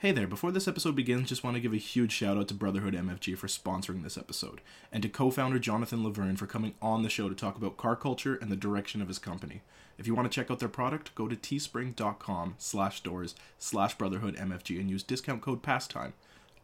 [0.00, 2.54] Hey there, before this episode begins, just want to give a huge shout out to
[2.54, 4.60] Brotherhood MFG for sponsoring this episode,
[4.92, 7.96] and to co founder Jonathan Laverne for coming on the show to talk about car
[7.96, 9.62] culture and the direction of his company.
[9.98, 14.36] If you want to check out their product, go to teespring.com slash stores slash brotherhood
[14.36, 16.12] MFG and use discount code PASTIME.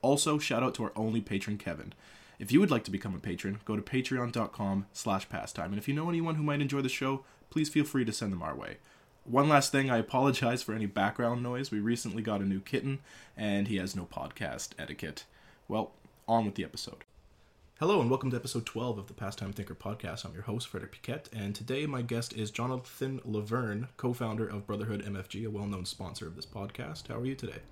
[0.01, 1.93] Also, shout out to our only patron, Kevin.
[2.39, 5.89] If you would like to become a patron, go to patreon.com slash pastime, and if
[5.89, 8.55] you know anyone who might enjoy the show, please feel free to send them our
[8.55, 8.77] way.
[9.27, 11.71] One last thing, I apologize for any background noise.
[11.71, 12.99] We recently got a new kitten,
[13.35, 15.25] and he has no podcast etiquette.
[15.67, 15.93] Well,
[16.29, 17.05] on with the episode.
[17.81, 20.27] Hello, and welcome to episode 12 of the Pastime Thinker podcast.
[20.27, 24.67] I'm your host, Frederick Piquette, and today my guest is Jonathan Laverne, co founder of
[24.67, 27.09] Brotherhood MFG, a well known sponsor of this podcast.
[27.09, 27.63] How are you today?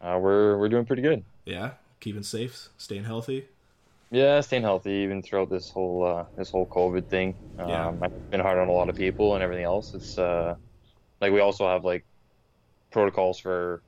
[0.00, 1.24] Uh, we're we're doing pretty good.
[1.44, 3.48] Yeah, keeping safe, staying healthy.
[4.10, 7.38] Yeah, staying healthy even throughout this whole uh, this whole COVID thing.
[7.64, 7.88] Yeah.
[7.88, 9.94] Um, it's been hard on a lot of people and everything else.
[9.94, 10.54] It's uh,
[11.20, 12.06] like we also have like
[12.92, 13.82] protocols for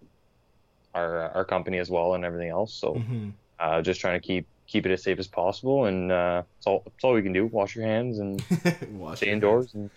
[0.94, 2.78] our our company as well and everything else.
[2.78, 3.30] So Mm-hmm.
[3.58, 6.82] uh, just trying to keep keep it as safe as possible, and uh, it's all
[6.86, 7.46] it's all we can do.
[7.46, 8.44] Wash your hands and
[8.92, 9.90] Wash stay indoors and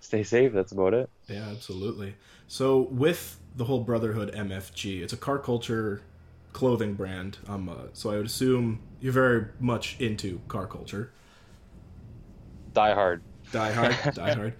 [0.00, 0.52] stay safe.
[0.52, 1.10] That's about it.
[1.28, 2.14] Yeah, absolutely.
[2.46, 6.02] So with the whole Brotherhood MFG, it's a car culture
[6.58, 7.38] clothing brand.
[7.48, 11.12] Um, uh, so I would assume you're very much into car culture.
[12.74, 14.54] Die hard, Die hard, die hard.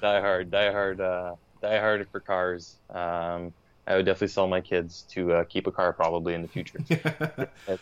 [0.00, 2.76] die hard, die hard, uh, die hard for cars.
[2.90, 3.52] Um,
[3.86, 6.78] I would definitely sell my kids to uh, keep a car probably in the future.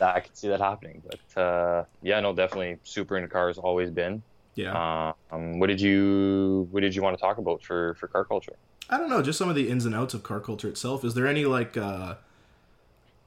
[0.00, 1.02] I could see that happening.
[1.08, 3.56] But uh, yeah, no, definitely super into cars.
[3.58, 4.22] Always been.
[4.54, 5.12] yeah.
[5.30, 8.56] Um, what did you What did you want to talk about for for car culture?
[8.90, 11.04] I don't know, just some of the ins and outs of car culture itself.
[11.04, 12.16] Is there any like uh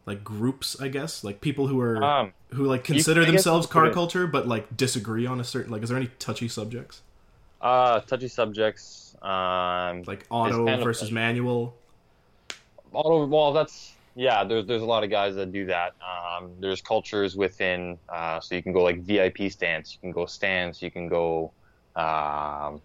[0.06, 3.90] like groups, I guess, like people who are Um, who like consider guess themselves car
[3.90, 7.02] culture but like disagree on a certain like is there any touchy subjects?
[7.62, 9.16] uh, touchy subjects.
[9.22, 11.82] Um, Like auto versus manual?
[12.92, 13.26] auto.
[13.26, 14.44] Well, that's yeah.
[14.44, 15.94] There's there's a lot of guys that do that.
[16.02, 18.00] Um, there's cultures within.
[18.10, 19.94] Uh, so you can go like VIP stance.
[19.94, 20.82] You can go stance.
[20.82, 21.54] You can go.
[21.96, 22.82] Um,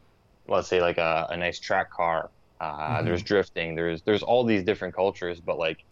[0.49, 2.31] let's say like a, a nice track car.
[2.61, 3.05] Uh, Mhm.
[3.05, 3.75] There's drifting.
[3.75, 5.85] There's there's all these different cultures, but like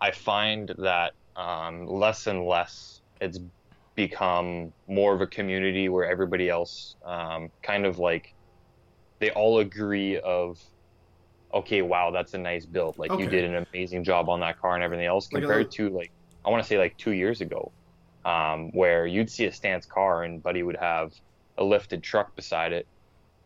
[0.00, 3.38] I find that um, less and less it's
[3.96, 8.24] become more of a community where everybody else um, kind of like
[9.20, 10.56] they all agree of
[11.52, 13.24] okay wow that's a nice build like Okay.
[13.24, 16.12] you did an amazing job on that car and everything else Like compared to like
[16.44, 17.72] i want to say like two years ago
[18.24, 21.10] um, where you'd see a stance car and buddy would have
[21.58, 22.86] a lifted truck beside it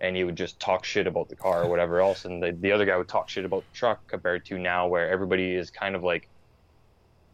[0.01, 2.73] and he would just talk shit about the car or whatever else and the, the
[2.73, 5.97] other guy would talk shit about the truck compared to now where everybody is kind
[5.97, 6.29] of like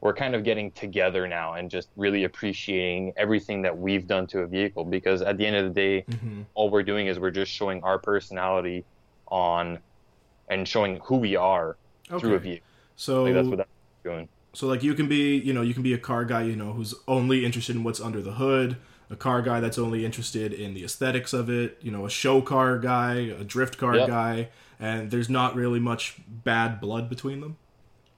[0.01, 4.41] we're kind of getting together now and just really appreciating everything that we've done to
[4.41, 6.43] a vehicle because at the end of the day Mm-hmm.
[6.55, 8.87] all we're doing is we're just showing our personality
[9.29, 9.79] on
[10.49, 11.77] and showing who we are
[12.19, 12.65] through a vehicle
[12.97, 13.71] So like that's what that's
[14.05, 16.57] doing So like you can be, you know, you can be a car guy, you
[16.57, 18.77] know, who's only interested in what's under the hood,
[19.09, 22.41] a car guy that's only interested in the aesthetics of it, you know, a show
[22.41, 24.09] car guy, a drift car Yep.
[24.09, 24.49] guy,
[24.81, 27.59] and there's not really much bad blood between them.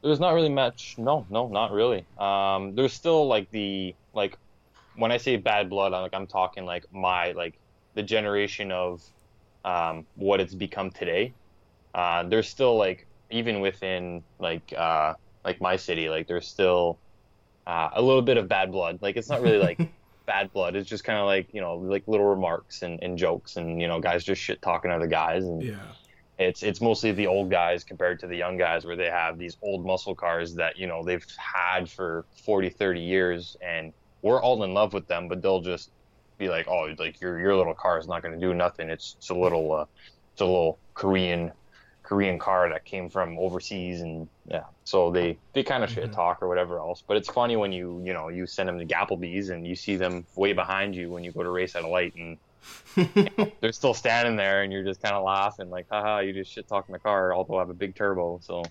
[0.02, 2.06] There's not really much no no not really.
[2.18, 4.36] Um there's still like the like
[4.94, 7.54] when i say bad blood i'm like i'm talking like my like
[7.94, 9.00] the generation of
[9.64, 11.34] um what it's become today.
[11.94, 15.14] Uh there's still like even within like uh
[15.44, 17.00] like my city like there's still
[17.66, 18.98] uh, a little bit of bad blood.
[19.00, 19.78] Like it's not really like
[20.26, 20.76] bad blood.
[20.76, 23.88] It's just kind of like you know like little remarks and, and jokes and you
[23.88, 25.92] know guys just shit talking other guys and Yeah.
[26.38, 29.56] It's it's mostly the old guys compared to the young guys where they have these
[29.62, 34.62] old muscle cars that you know they've had for 40 30 years and we're all
[34.64, 35.90] in love with them but they'll just
[36.38, 39.14] be like oh like your your little car is not going to do nothing it's
[39.18, 39.84] it's a little uh,
[40.34, 41.52] it's a little korean
[42.04, 46.12] korean car that came from overseas and yeah so they they kind of shit Mhm.
[46.12, 48.86] talk or whatever else but it's funny when you you know you send them to
[48.86, 51.88] gapplebees and you see them way behind you when you go to race at a
[51.88, 52.38] light and
[53.60, 56.68] they're still standing there and you're just kind of laughing like haha you just shit
[56.68, 58.62] talking the car although I have a big turbo so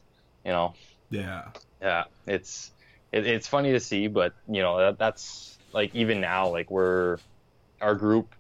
[0.46, 0.74] you know
[1.10, 1.50] yeah.
[1.82, 2.72] yeah it's
[3.12, 7.18] it, it's funny to see but you know that, that's like even now like we're
[7.82, 8.34] our group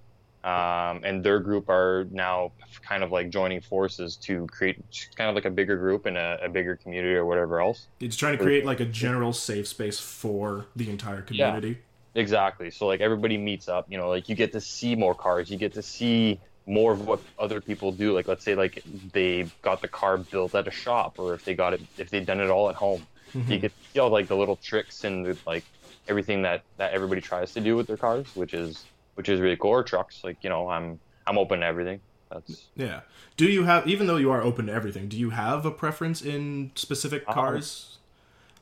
[0.44, 2.52] um, and their group are now
[2.82, 4.78] kind of like joining forces to create
[5.16, 8.16] kind of like a bigger group and a, a bigger community or whatever else It's
[8.16, 11.80] trying to create like a general safe space for the entire community.
[12.16, 12.72] Exactly.
[12.72, 15.58] So like everybody meets up, you know, like you get to see more cars, you
[15.58, 18.14] get to see more of what other people do.
[18.14, 21.54] Like let's say like they got the car built at a shop or if they
[21.54, 23.06] got it if they've done it all at home.
[23.34, 23.50] Mhm.
[23.50, 25.64] You get to see all like the little tricks and the, like
[26.08, 28.84] everything that that everybody tries to do with their cars, which is
[29.16, 29.72] which is really cool.
[29.72, 32.02] Or trucks, like, you know, I'm I'm open to everything.
[32.30, 33.02] That's Yeah.
[33.38, 36.22] Do you have even though you are open to everything, do you have a preference
[36.22, 37.34] in specific Uh-huh.
[37.40, 37.98] cars?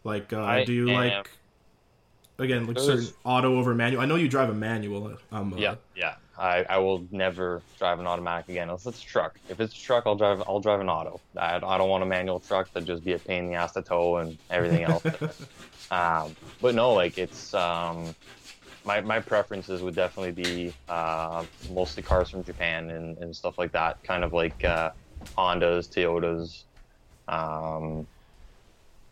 [0.04, 1.30] Like, uh, I do you am- like
[2.39, 4.01] again like certain auto over manual?
[4.01, 5.18] I know you drive a manual.
[5.31, 6.15] Um, uh, Yeah, yeah.
[6.38, 9.38] I, I will never drive an automatic again unless it's a truck.
[9.50, 11.19] If it's a truck, I'll drive I'll drive an auto.
[11.38, 13.74] I, I don't want a manual truck that just be a pain in the ass
[13.74, 15.03] to tow and everything else.
[15.91, 18.15] um, but no, like it's um,
[18.85, 23.74] my my preferences would definitely be uh, mostly cars from Japan and, and stuff like
[23.74, 24.01] that.
[24.03, 24.92] Kind of like uh,
[25.38, 26.63] Hondas, Toyotas.
[27.27, 28.07] Um,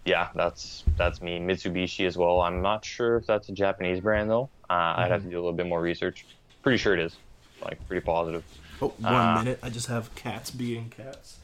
[0.08, 1.38] yeah, that's that's me.
[1.40, 2.42] Mitsubishi as well.
[2.42, 4.50] I'm not sure if that's a Japanese brand though.
[4.70, 6.26] Uh, I'd have to do a little bit more research.
[6.64, 7.16] Pretty sure it is.
[7.64, 8.44] Like pretty positive.
[8.82, 9.60] Oh, one Uh, minute.
[9.62, 11.38] I just have cats being cats.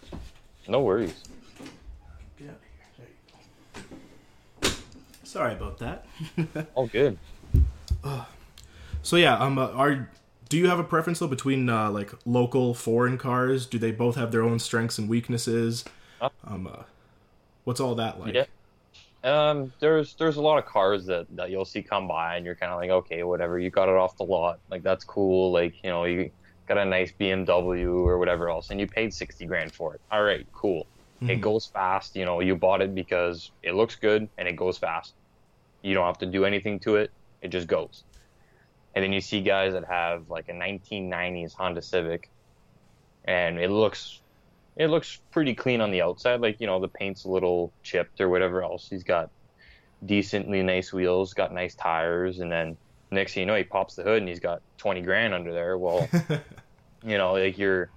[0.67, 1.13] No worries.
[2.39, 3.07] Get out of here.
[3.73, 3.87] There
[4.63, 4.69] you go.
[5.23, 6.05] Sorry about that.
[6.75, 7.17] All good.
[9.01, 10.09] So yeah, um, uh, are
[10.47, 13.65] do you have a preference though between uh, like local foreign cars?
[13.65, 15.83] Do they both have their own strengths and weaknesses?
[16.21, 16.83] Uh, Um, uh,
[17.63, 18.33] what's all that like?
[18.33, 18.45] Yeah.
[19.23, 22.55] Um, there's there's a lot of cars that, that you'll see come by and you're
[22.55, 24.59] kind of like okay whatever you got it off the lot.
[24.69, 25.51] Like that's cool.
[25.51, 26.31] Like you know you
[26.67, 30.01] got a nice BMW or whatever else and you paid 60 grand for it.
[30.11, 30.87] All right cool.
[31.21, 31.41] It Mhm.
[31.41, 35.13] goes fast you know you bought it because it looks good and it goes fast.
[35.81, 37.11] You don't have to do anything to it.
[37.41, 38.03] It just goes.
[38.93, 42.29] And then you see guys that have like a 1990s Honda Civic
[43.23, 44.21] and it looks
[44.75, 46.41] it looks pretty clean on the outside.
[46.41, 48.87] Like, you know, the paint's a little chipped or whatever else.
[48.89, 49.29] He's got
[50.05, 52.77] decently nice wheels, got nice tires, and then
[53.11, 55.77] next thing you know, he pops the hood and he's got 20 grand under there.
[55.77, 56.09] Well,
[57.03, 57.89] you know, like you're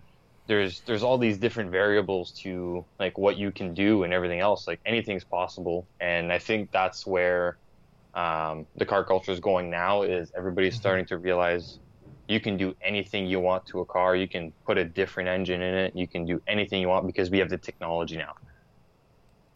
[0.47, 4.67] there's there's all these different variables to like what you can do and everything else.
[4.67, 7.57] Like anything's possible, and I think that's where
[8.15, 10.03] um, the car culture is going now.
[10.03, 11.79] Is everybody's starting to realize
[12.29, 14.17] you can do anything you want to a car.
[14.17, 15.95] You can put a different engine in it.
[15.95, 18.35] You can do anything you want because we have the technology now.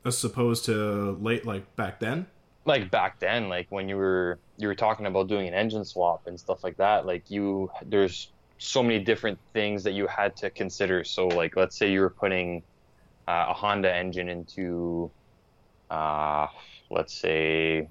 [0.05, 2.27] As opposed to late like back then.
[2.65, 6.27] Like back then, like when you were you were talking about doing an engine swap
[6.27, 7.07] and stuff like that.
[7.07, 11.03] Like you, there's so many different things that you had to consider.
[11.03, 12.63] So like, let's say you were putting
[13.27, 15.11] uh, a Honda engine into,
[15.91, 16.47] uh,
[16.91, 17.89] let's say,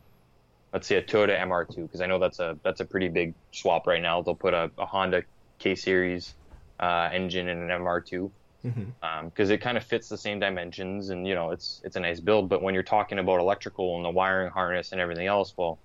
[0.74, 3.88] let's say a Toyota MR2, because I know that's a that's a pretty big swap
[3.88, 4.22] right now.
[4.22, 5.24] They'll put a, a Honda
[5.60, 6.36] K Series
[6.80, 8.32] uh, engine in an MR2
[8.66, 9.28] Mm-hmm.
[9.28, 12.20] because it kind of fits the same dimensions and you know it's it's a nice
[12.20, 12.50] build.
[12.50, 15.80] But when you're talking about electrical and the wiring harness and everything else, well,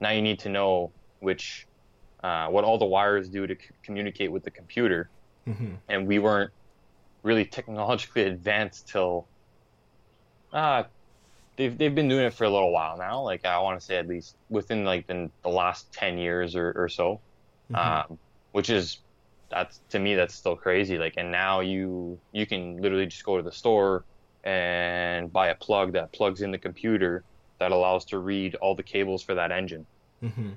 [0.00, 1.66] now you need to know which
[2.22, 5.10] uh, what all the wires do to c- communicate with the computer.
[5.46, 5.74] Mm-hmm.
[5.88, 6.50] And we weren't
[7.22, 9.28] really technologically advanced till
[10.52, 10.84] uh
[11.56, 13.20] they've they've been doing it for a little while now.
[13.22, 16.72] Like I want to say at least within like the, the last ten years or,
[16.76, 17.20] or so
[17.72, 18.10] Mm-hmm.
[18.12, 18.18] um,
[18.52, 18.98] which is
[19.50, 23.38] that's to me that's still crazy like and now you you can literally just go
[23.38, 24.04] to the store
[24.44, 27.24] and buy a plug that plugs in the computer
[27.58, 29.86] that allows to read all the cables for that engine
[30.22, 30.50] Mm-hmm.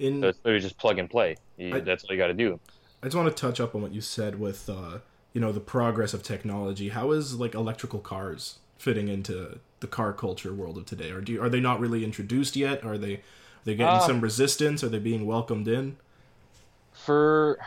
[0.00, 2.34] In so it's literally just plug and play you, I- that's all you got to
[2.34, 2.58] do
[3.02, 4.98] I just want to touch up on what you said with uh,
[5.34, 6.88] you know the progress of technology.
[6.88, 11.12] How is like electrical cars fitting into the car culture world of today?
[11.12, 12.84] Or do you, are they not really introduced yet?
[12.84, 13.22] Are they are
[13.66, 14.84] they getting Uh, some resistance?
[14.84, 15.98] Are they being welcomed in?
[16.92, 17.58] for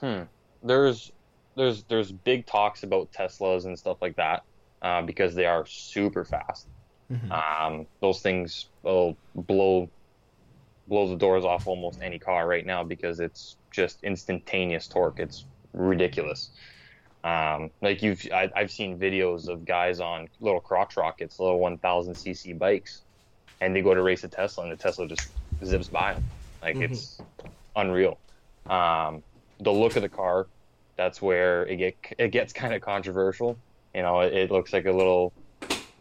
[0.00, 0.22] hmm
[0.62, 1.10] there's
[1.56, 4.42] there's there's big talks about teslas and stuff like that
[4.82, 6.68] uh, because they are super fast
[7.10, 7.40] Mhm.
[7.60, 9.90] Um, those things will blow
[10.88, 15.20] blow the doors off almost any car right now because it's just instantaneous torque.
[15.20, 16.50] It's ridiculous.
[17.26, 22.14] Um, like you've, I, I've seen videos of guys on little crotch rockets, little 1,000
[22.14, 23.04] cc bikes,
[23.60, 26.24] and they go to race a Tesla, and the Tesla just zips by them.
[26.62, 26.82] Like Mhm.
[26.82, 27.24] it's
[27.76, 28.20] unreal.
[28.68, 29.24] Um,
[29.60, 30.48] the look of the car,
[30.98, 33.60] that's where it get it gets kind of controversial.
[33.94, 35.34] You know, it, it looks like a little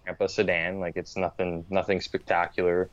[0.05, 0.79] grandpa sedan.
[0.79, 2.91] Like it's nothing nothing spectacular.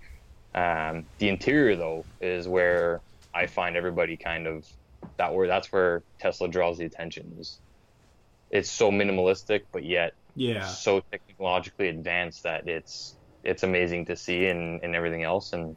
[0.54, 3.02] Um, the interior though is where
[3.34, 4.66] I find everybody kind of
[5.18, 7.36] that where that's where Tesla draws the attention.
[7.40, 7.61] Is
[8.52, 10.76] it's so minimalistic, but yet Yeah.
[10.80, 15.52] so technologically advanced that it's it's amazing to see and, and everything else.
[15.54, 15.76] And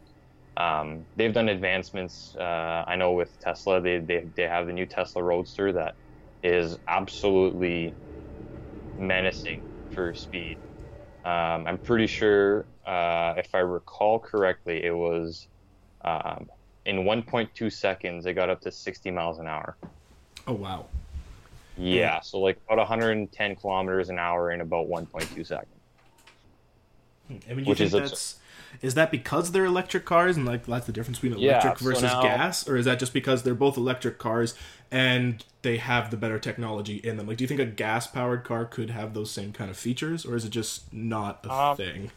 [0.57, 2.35] um, they've done advancements.
[2.39, 5.95] Uh, I know with Tesla, they, they they have the new Tesla Roadster that
[6.43, 7.97] is absolutely
[8.97, 10.59] menacing for speed.
[11.25, 15.47] Um, I'm pretty sure, uh, if I recall correctly, it was
[16.05, 16.47] um,
[16.85, 18.25] in 1.2 seconds.
[18.25, 19.77] It got up to 60 miles an hour.
[20.47, 20.89] Oh wow.
[21.77, 25.71] Yeah, so like about 110 kilometers an hour in about 1.2 seconds.
[27.29, 28.39] I mean, you Which think is that's
[28.81, 31.85] is that because they're electric cars and like that's the difference between Yeah, electric so
[31.85, 34.53] versus now- gas, or is that just because they're both electric cars
[34.91, 37.27] and they have the better technology in them?
[37.27, 40.25] Like, do you think a gas powered car could have those same kind of features,
[40.25, 42.11] or is it just not a Um, thing?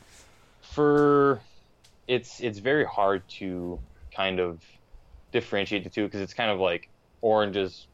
[0.60, 1.40] for
[2.06, 3.78] it's it's very hard to
[4.14, 4.62] kind of
[5.32, 6.88] differentiate the two because it's kind of like
[7.22, 7.86] oranges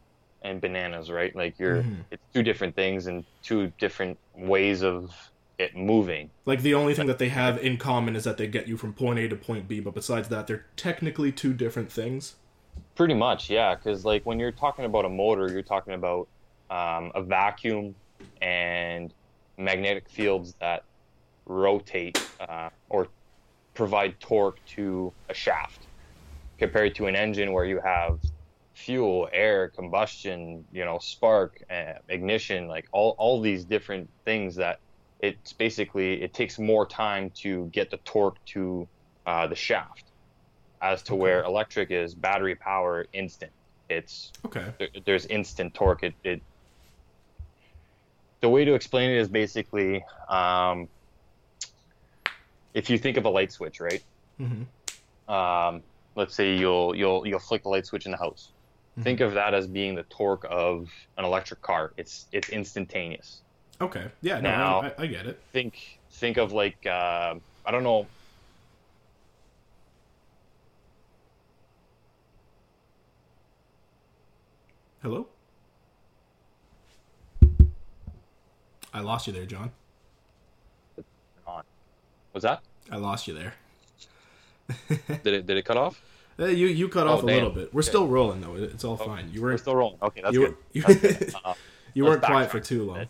[0.45, 1.35] and bananas, right?
[1.35, 2.05] Like you're Mhm.
[2.11, 5.13] it's two different things and two different ways of
[5.59, 6.31] it moving.
[6.45, 8.93] Like the only thing that they have in common is that they get you from
[8.93, 12.37] point A to point B, but besides that, they're technically two different things.
[12.95, 13.75] Pretty much, yeah.
[13.75, 16.29] Because like when you're talking about a motor, you're talking about
[16.71, 17.95] um, a vacuum
[18.43, 19.13] and
[19.57, 20.83] magnetic fields that
[21.47, 23.09] rotate uh, or
[23.75, 25.87] provide torque to a shaft,
[26.59, 28.19] compared to an engine where you have
[28.75, 34.79] fuel, air, combustion, you know, spark, uh, ignition, like all all these different things that
[35.21, 38.89] it's basically it takes more time to get the torque to
[39.27, 40.13] uh, the shaft
[40.83, 43.53] as to where electric is battery power instant.
[43.91, 44.75] It's Okay.
[44.79, 46.05] there, there's instant torque.
[46.05, 46.43] It, it
[48.43, 50.89] the way to explain it is basically um,
[52.75, 54.03] if you think of a light switch, right?
[54.39, 54.65] hmm
[55.29, 55.85] Um,
[56.17, 58.54] let's say you'll you'll you'll flick the light switch in the house.
[59.03, 61.93] Think of that as being the torque of an electric car.
[61.97, 63.41] It's it's instantaneous.
[63.81, 64.07] Okay.
[64.23, 64.37] Yeah.
[64.41, 65.41] No, Now- I, I get it.
[65.53, 67.35] Think think of like uh,
[67.67, 68.07] I don't know.
[75.03, 75.27] Hello.
[78.93, 79.71] I lost you there, John.
[82.33, 82.63] Was that?
[82.91, 83.55] I lost you there.
[84.89, 86.01] Did it did it cut off?
[86.39, 87.35] Uh, you you cut Oh, off a damn.
[87.37, 87.73] little bit.
[87.73, 87.89] We're Okay.
[87.89, 88.55] still rolling though.
[88.57, 89.31] It's all fine.
[89.33, 89.99] You We're weren't still rolling.
[90.03, 90.57] Okay, that's you, good.
[90.73, 91.35] you, That's good.
[91.45, 91.55] Uh,
[91.95, 92.99] you weren't quiet for too long.
[93.01, 93.09] bit.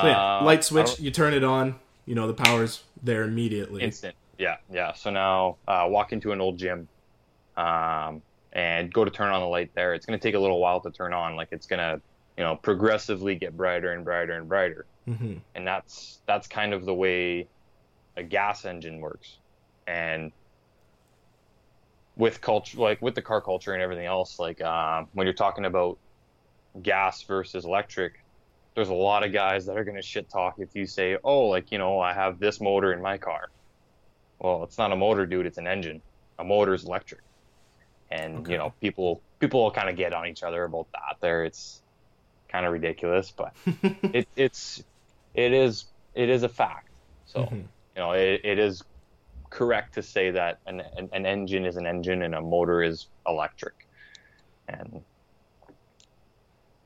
[0.00, 1.00] So yeah, uh, light switch.
[1.00, 1.80] You turn it on.
[2.06, 3.82] You know the power's there immediately.
[3.82, 6.88] instant yeah yeah so now uh, walk into an old gym
[7.56, 10.60] um, and go to turn on the light there it's going to take a little
[10.60, 12.00] while to turn on like it's going to
[12.36, 16.84] you know progressively get brighter and brighter and brighter hmm and that's that's kind of
[16.84, 17.48] the way
[18.16, 19.38] a gas engine works
[19.86, 20.32] and
[22.16, 25.64] with culture like with the car culture and everything else like um, when you're talking
[25.64, 25.98] about
[26.82, 28.12] gas versus electric
[28.74, 31.46] there's a lot of guys that are going to shit talk if you say oh
[31.46, 33.40] like you know i have this motor in my car.
[34.40, 36.02] Well it's not a motor dude it's an engine.
[36.38, 37.20] A motor is electric.
[38.10, 38.52] And Okay.
[38.52, 41.44] you know people people will kind of get on each other about that there.
[41.44, 41.82] It's
[42.50, 43.52] kind of ridiculous but
[44.12, 44.82] it, it's
[45.34, 46.88] it is it is a fact.
[47.26, 47.60] So Mhm.
[47.96, 48.82] you know it, it is
[49.54, 53.06] correct to say that an, an, an engine is an engine and a motor is
[53.24, 53.86] electric
[54.66, 55.00] and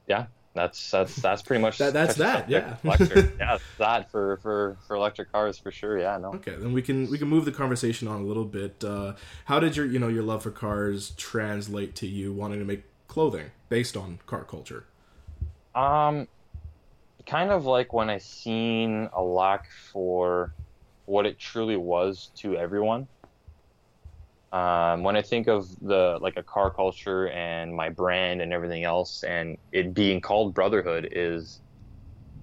[0.07, 2.77] yeah that's that's that's pretty much That- that's that, yeah.
[2.85, 6.75] electric yeah that's that for for for electric cars for sure yeah no Okay, then
[6.75, 8.85] we can we can move the conversation on a little bit.
[8.85, 9.15] Uh,
[9.47, 12.83] how did your you know your love for cars translate to you wanting to make
[13.07, 14.85] clothing based on car culture?
[15.75, 16.29] Um,
[17.27, 20.53] kind of like when I seen a lack for
[21.09, 23.09] what it truly was to everyone.
[24.53, 28.85] Um, when I think of the like a car culture and my brand and everything
[28.85, 31.61] else, and it being called brotherhood is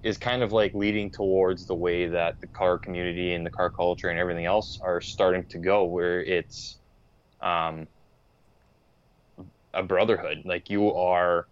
[0.02, 3.70] is kind of like leading towards the way that the car community and the car
[3.70, 6.80] culture and everything else are starting to go, where it's
[7.40, 7.86] um,
[9.74, 10.42] a brotherhood.
[10.44, 11.46] Like you are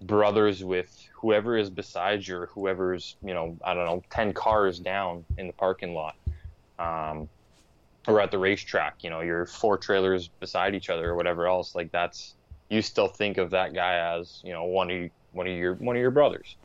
[0.00, 0.90] brothers with
[1.24, 5.54] whoever is beside you whoever's you know i don't know 10 cars down in the
[5.54, 6.16] parking lot
[6.78, 7.26] um,
[8.06, 11.74] or at the racetrack you know your four trailers beside each other or whatever else
[11.74, 12.34] like that's
[12.68, 15.96] you still think of that guy as you know one of one of your one
[15.96, 16.56] of your brothers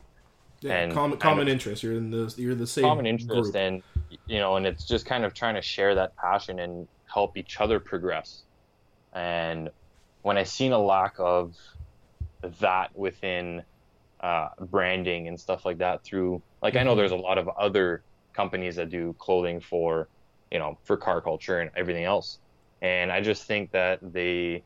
[0.60, 1.82] Yeah, And common common of- interest.
[1.82, 3.56] You're in the you're the same common interest group.
[3.56, 3.82] and
[4.26, 7.58] you know and it's just kind of trying to share that passion and help each
[7.62, 8.42] other progress
[9.14, 9.70] and
[10.20, 11.56] when i seen a lack of
[12.60, 13.62] that within
[14.22, 16.96] uh, branding and stuff like that through like i know Mhm.
[16.96, 20.08] there's a lot of other companies that do clothing for
[20.50, 22.38] you know for car culture and everything else
[22.82, 24.64] and i just think that they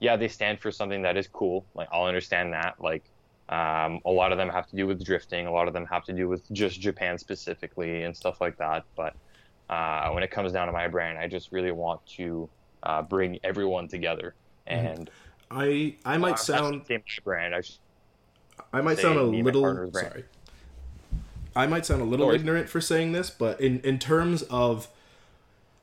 [0.00, 3.04] yeah they stand for something that is cool like i'll understand that like
[3.50, 5.46] um, a lot of them have to do with drifting.
[5.46, 8.84] A lot of them have to do with just Japan specifically and stuff like that.
[8.94, 9.14] But
[9.70, 12.50] uh, when it comes down to my brand, I just really want to
[12.82, 14.34] uh, bring everyone together.
[14.66, 15.10] And
[15.50, 16.82] I I uh, might that's sound
[17.24, 17.54] brand.
[17.54, 17.80] I just,
[18.72, 20.24] I might sound a me and my little sorry.
[21.56, 24.88] I might sound a little No ignorant for saying this, but in in terms of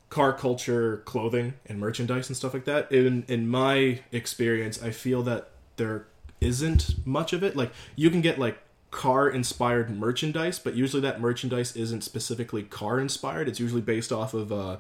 [0.10, 5.24] car culture, clothing, and merchandise and stuff like that, in in my experience, I feel
[5.24, 6.06] that there
[6.40, 7.56] isn't much of it.
[7.56, 8.60] Like you can get like
[8.92, 13.48] car inspired merchandise, but usually that merchandise isn't specifically car inspired.
[13.50, 14.78] It's usually based off of uh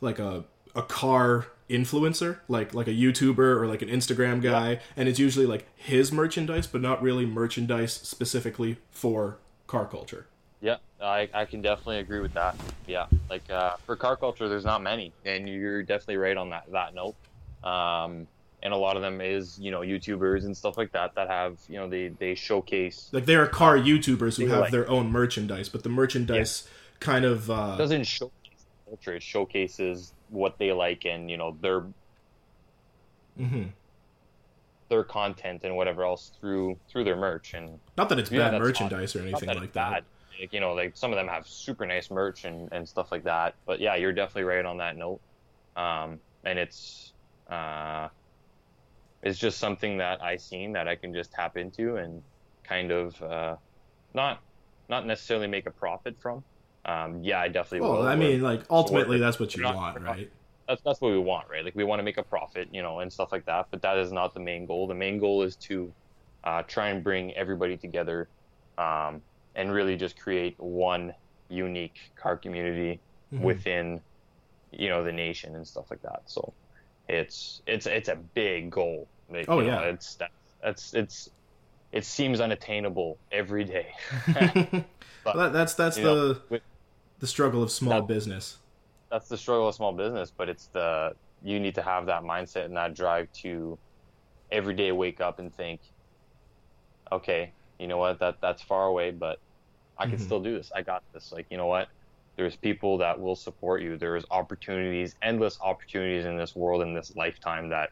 [0.00, 0.44] like a
[0.74, 5.46] a car influencer, like like a YouTuber or like an Instagram guy, and it's usually
[5.46, 10.26] like his merchandise, but not really merchandise specifically for car culture.
[10.60, 12.54] Yeah, I, I can definitely agree with that.
[12.86, 16.70] Yeah, like uh, for car culture, there's not many, and you're definitely right on that
[16.70, 17.16] that note.
[17.64, 18.26] Um,
[18.62, 21.58] and a lot of them is you know YouTubers and stuff like that that have
[21.68, 25.10] you know they they showcase Like there are car YouTubers who have like- their own
[25.10, 26.68] merchandise, but the merchandise
[27.00, 29.14] kind of uh, doesn't showcase culture.
[29.14, 31.92] It showcases what they like and you know their
[33.38, 33.74] mhm.
[34.88, 38.56] their content and whatever else through through their merch and not that it's Yeah, bad
[38.58, 39.90] merchandise or not anything that like that.
[39.90, 40.04] bad.
[40.40, 43.24] Like, you know, like some of them have super nice merch and, and stuff like
[43.24, 43.56] that.
[43.66, 45.20] But yeah, you're definitely right on that note.
[45.76, 47.14] Um, and it's
[47.48, 48.08] uh,
[49.22, 52.24] it's just something that I seen that I can just tap into and
[52.64, 53.56] kind of uh,
[54.14, 54.42] not
[54.88, 56.44] not necessarily make a profit from.
[56.84, 58.02] Um, yeah, I definitely Well.
[58.06, 60.30] I mean, like ultimately, that's what you want, right?
[60.68, 61.64] that's that's what we want, right?
[61.64, 63.66] Like we want to make a profit, you know, and stuff like that.
[63.70, 64.86] But that is not the main goal.
[64.86, 65.92] The main goal is to
[66.44, 68.28] uh, try and bring everybody together,
[68.78, 69.22] um,
[69.54, 71.14] and really just create one
[71.48, 72.98] unique car community
[73.32, 73.40] Mhm.
[73.42, 74.00] within,
[74.72, 76.22] you know, the nation and stuff like that.
[76.26, 76.52] So
[77.08, 79.06] it's it's it's a big goal.
[79.30, 79.88] Like, Oh, you know, yeah.
[79.90, 80.32] it's that's
[80.64, 81.30] it's it's
[81.92, 83.94] it seems unattainable every day.
[85.24, 86.62] Well, that, that's that's the know, with-
[87.22, 88.58] the struggle of small That- business.
[89.08, 91.14] that's the struggle of small business, but it's the
[91.44, 93.78] you need to have that mindset and that drive to
[94.50, 95.80] every day wake up and think,
[97.12, 99.38] okay, you know what, that that's far away, but
[99.98, 100.20] I can Mhm.
[100.20, 100.72] still do this.
[100.74, 101.30] I got this.
[101.30, 101.88] Like, you know what?
[102.34, 103.96] There's people that will support you.
[103.96, 107.90] There's opportunities, endless opportunities in this world in this lifetime that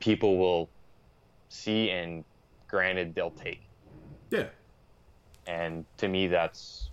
[0.00, 0.68] people will
[1.50, 2.24] see and
[2.66, 3.60] granted they'll take.
[4.30, 4.48] Yeah.
[5.46, 6.90] And to me that's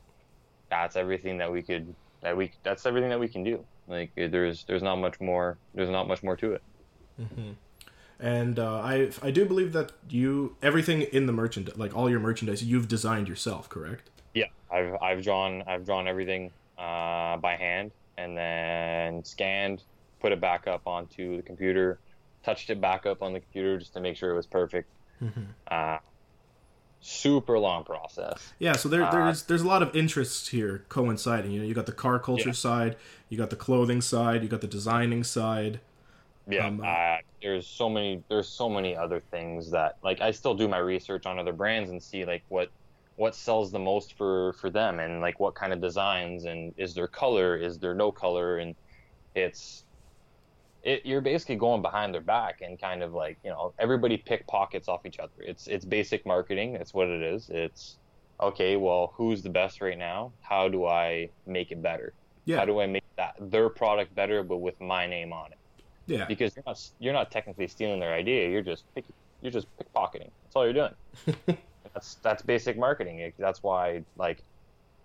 [0.74, 3.64] that's everything that we could that we that's everything that we can do.
[3.88, 6.64] Like there's there's not much more there's not much more to it.
[7.22, 7.52] Mm-hmm.
[8.20, 12.20] And uh, I I do believe that you everything in the merchandise, like all your
[12.20, 14.10] merchandise, you've designed yourself, correct?
[14.34, 19.84] Yeah, I've I've drawn I've drawn everything uh, by hand and then scanned,
[20.22, 22.00] put it back up onto the computer,
[22.44, 24.90] touched it back up on the computer just to make sure it was perfect.
[25.22, 25.44] Mm-hmm.
[25.68, 25.98] Uh,
[27.04, 28.54] super long process.
[28.60, 31.52] Yeah, so there, Uh, there's there's a lot of interests here coinciding.
[31.52, 32.54] You know, you got the car culture Yeah.
[32.54, 32.98] side,
[33.30, 35.82] you got the clothing side, you got the designing side.
[36.50, 40.56] Yeah, Um, uh, there's so many there's so many other things that like I still
[40.56, 42.70] do my research on other brands and see like what
[43.16, 46.94] what sells the most for for them and like what kind of designs and is
[46.96, 48.76] there color is there no color and
[49.36, 49.86] it's
[50.84, 54.88] it, you're basically going behind their back and kind of like you know everybody pickpockets
[54.88, 58.00] off each other it's it's basic marketing that's what it is it's
[58.42, 62.14] okay well who's the best right now how do i make it better
[62.46, 65.60] Yeah, how do i make that their product better but with my name on it
[66.08, 68.50] yeah, because you're not you're not technically stealing their idea.
[68.50, 69.06] You're just pick,
[69.42, 70.32] you're just pickpocketing.
[70.44, 70.94] That's all you're doing.
[71.94, 73.32] that's that's basic marketing.
[73.38, 74.44] That's why like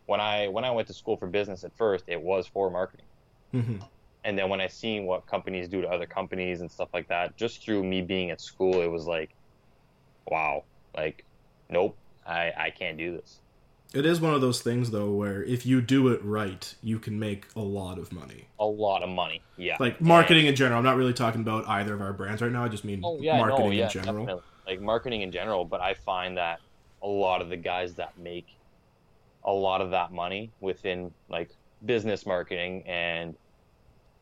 [0.07, 3.07] when I when I went to school for business at first, it was for marketing.
[3.53, 3.79] hmm
[4.25, 7.37] And then when I seen what companies do to other companies and stuff like that,
[7.37, 9.31] just through me being at school, it was like,
[10.27, 10.65] wow,
[10.97, 11.25] like,
[11.71, 13.41] nope, I I can't do this.
[13.95, 17.19] It is one of those things though where if you do it right, you can
[17.19, 18.47] make a lot of money.
[18.61, 19.77] A lot of money, yeah.
[19.81, 20.79] Like marketing in general.
[20.79, 22.65] I'm not really talking about either of our brands right now.
[22.65, 24.27] I just mean Oh yeah, marketing no, yeah, in general.
[24.27, 24.43] definitely.
[24.67, 26.61] Like marketing in general, but I find that
[27.03, 28.47] a lot of the guys that make
[29.45, 31.51] a lot of that money within like
[31.87, 33.35] business marketing and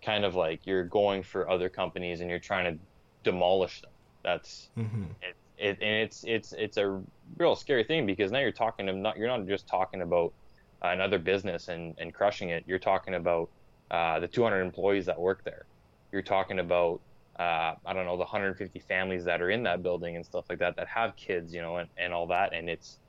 [0.07, 2.85] kind of like you're going for other companies and you're trying to
[3.25, 3.93] demolish them.
[4.25, 7.03] That's hmm it, it and it's it's it's a
[7.39, 10.35] real scary thing because now you're talking to not you're not just talking about
[10.83, 12.65] another business and and crushing it.
[12.67, 13.51] You're talking about
[13.91, 15.67] uh, the 200 employees that work there.
[16.13, 17.03] You're talking about
[17.39, 20.61] uh, I don't know the 150 families that are in that building and stuff like
[20.61, 22.55] that that have kids, you know, and, and all that.
[22.55, 23.01] And it's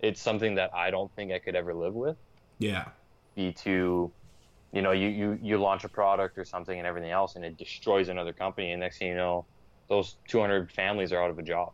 [0.00, 2.18] it's something that I don't think I could ever live with.
[2.58, 2.92] Yeah.
[3.36, 4.14] Be to
[4.72, 7.56] you know you, you you launch a product or something and everything else and it
[7.56, 9.46] destroys another company and next thing you know
[9.88, 11.72] those 200 families are out of a job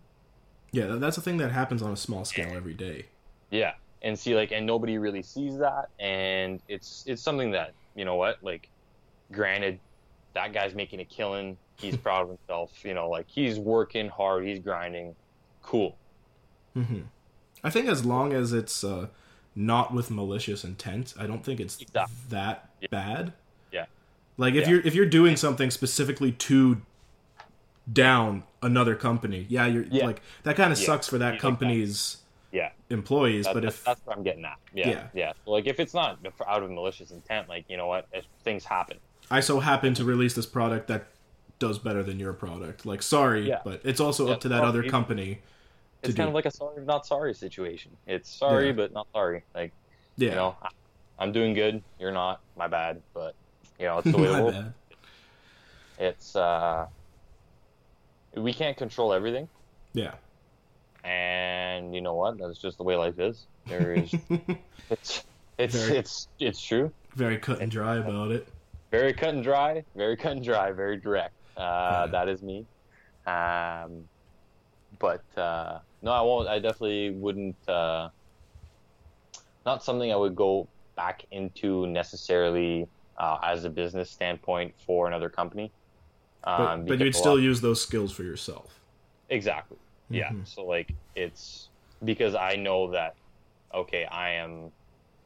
[0.73, 3.11] Yeah, that's a thing that happens on a small scale every day.
[3.51, 8.05] Yeah, and see like, and nobody really sees that, and it's it's something that you
[8.05, 8.71] know what, like,
[9.33, 9.81] granted,
[10.35, 11.59] that guy's making a killing.
[11.77, 12.85] He's proud of himself.
[12.85, 15.17] You know, like he's working hard, he's grinding.
[15.63, 15.99] Cool.
[16.75, 17.03] hmm
[17.65, 19.09] I think as long as it's uh,
[19.59, 22.15] not with malicious intent, I don't think it's Exactly.
[22.29, 22.89] that Yeah.
[22.91, 23.33] bad.
[23.73, 23.87] Yeah.
[24.37, 24.75] Like if Yeah.
[24.75, 26.81] you're if you're doing something specifically to
[27.93, 30.07] down another company, yeah, you're Yeah.
[30.07, 31.41] like that kind of sucks for You that that.
[31.41, 32.19] company's
[32.53, 33.45] Yeah, employees.
[33.47, 34.59] that, but that's, if that's what I'm getting at.
[34.73, 35.33] Yeah, Yeah.
[35.45, 38.65] So, like if it's not out of malicious intent, like you know what, if things
[38.65, 38.99] happen.
[39.31, 41.09] I so happen to release this product that
[41.59, 44.91] does better than your product, like sorry, but it's also up to that other you-
[44.91, 45.41] company
[46.03, 46.29] it's kind do.
[46.29, 47.91] of like a sorry not sorry situation.
[48.07, 48.73] It's sorry Yeah.
[48.73, 49.43] but not sorry.
[49.55, 49.73] Like
[50.17, 50.31] Yeah.
[50.31, 50.69] you know, I-
[51.21, 51.83] I'm doing good.
[51.99, 52.41] You're not.
[52.57, 53.03] My bad.
[53.15, 53.35] But
[53.79, 54.55] you know, it's the way My the world.
[54.55, 54.73] bad.
[55.99, 56.87] It's uh,
[58.35, 59.49] we can't control everything,
[59.95, 60.15] Yeah.
[61.05, 62.39] and you know what?
[62.39, 63.47] That's just the way life is.
[63.67, 64.15] There is.
[64.91, 65.25] it's
[65.59, 66.93] it's Very- it's it's true.
[67.17, 68.47] Very cut and dry about it.
[68.93, 69.83] Very cut and dry.
[69.97, 70.71] Very cut and dry.
[70.71, 71.35] Very direct.
[71.57, 72.07] Uh, Yeah.
[72.13, 72.65] That is me.
[73.27, 74.09] Um,
[75.01, 76.49] but uh, no, I won't.
[76.49, 77.57] I definitely wouldn't.
[77.69, 78.09] Uh,
[79.67, 82.87] not something I would go back into necessarily
[83.19, 85.73] uh, as a business standpoint for another company.
[86.45, 88.81] But, Um, but because you'd still lot- use those skills for yourself.
[89.29, 89.79] exactly.
[90.11, 90.31] Yeah.
[90.31, 90.47] Mhm.
[90.49, 91.69] So like it's
[92.05, 93.15] because I know that
[93.75, 94.73] okay, I am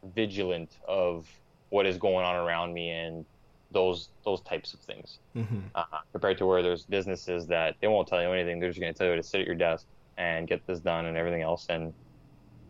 [0.02, 1.28] vigilant of
[1.68, 3.24] what is going on around me and
[3.70, 5.20] those those types of things.
[5.35, 8.58] hmm uh, compared to where there's businesses that they won't tell you anything.
[8.58, 11.07] They're just going to tell you to sit at your desk and get this done
[11.07, 11.66] and everything else.
[11.68, 11.94] And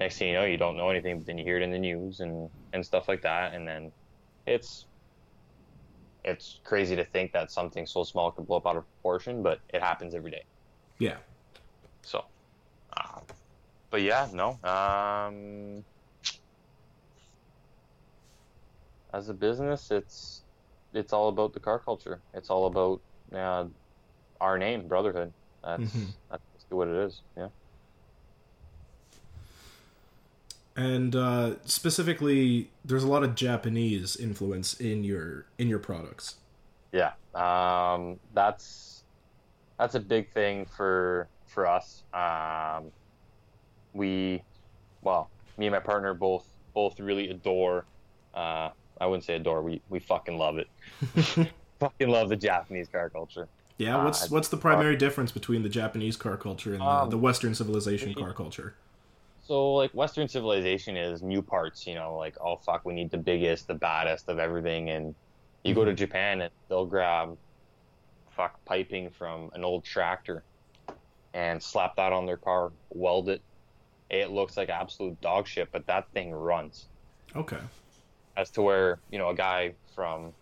[0.01, 1.79] next thing you know, you don't know anything, but then you hear it in the
[1.79, 3.55] news and, and stuff like that.
[3.55, 3.93] And then
[4.47, 4.89] it's
[6.25, 9.61] it's crazy to think that something so small could blow up out of proportion, but
[9.73, 10.45] it happens every day.
[10.99, 11.19] Yeah.
[12.05, 12.23] So,
[12.97, 13.21] uh,
[13.91, 14.61] but yeah, no.
[14.63, 15.85] Um,
[19.13, 20.45] as a business, it's
[20.93, 22.23] it's all about the car culture.
[22.35, 23.03] It's all about
[23.33, 23.69] uh,
[24.41, 25.35] our name, Brotherhood.
[25.63, 26.15] That's Mhm.
[26.31, 26.45] that's
[26.77, 27.21] what it is.
[27.37, 27.49] Yeah.
[30.75, 36.37] And uh, specifically, there's a lot of Japanese influence in your in your products.
[36.93, 39.05] Yeah, um, that's
[39.79, 42.05] that's a big thing for for us.
[42.15, 42.91] Um,
[43.93, 44.43] we,
[45.03, 47.85] well, me and my partner both both really adore.
[48.35, 49.63] Uh, I wouldn't say adore.
[49.63, 50.69] We we fucking love it.
[51.81, 53.49] fucking love the Japanese car culture.
[53.79, 57.11] Yeah, what's Uh, what's the primary difference between the Japanese car culture and the, Um,
[57.11, 58.75] the Western civilization car culture?
[59.41, 63.19] So like Western civilization is new parts, you know, like oh fuck, we need the
[63.19, 65.15] biggest, the baddest of everything, and
[65.65, 67.37] you go to Japan and they'll grab
[68.31, 70.45] fuck piping from an old tractor
[71.35, 73.43] and slap that on their car, weld it.
[74.11, 76.89] It looks like absolute dog shit, but that thing runs.
[77.35, 77.61] Okay.
[78.37, 80.35] As to where you know a guy from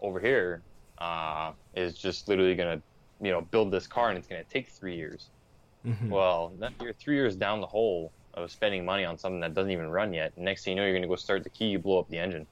[0.00, 0.62] over here
[1.00, 2.82] uh, is just literally gonna
[3.20, 5.30] you know build this car and it's gonna take three years.
[5.84, 9.72] hmm Well, you're three years down the hole of spending money on something that doesn't
[9.72, 10.32] even run yet.
[10.36, 12.18] Next thing you know, you're going to go start the key, you blow up the
[12.18, 12.46] engine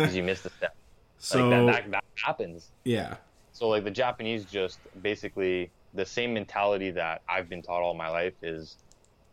[0.00, 0.72] because you missed a step.
[1.18, 2.72] so like that, that, that happens.
[2.84, 3.16] yeah,
[3.52, 8.08] So like the Japanese just basically the same mentality that I've been taught all my
[8.08, 8.76] life is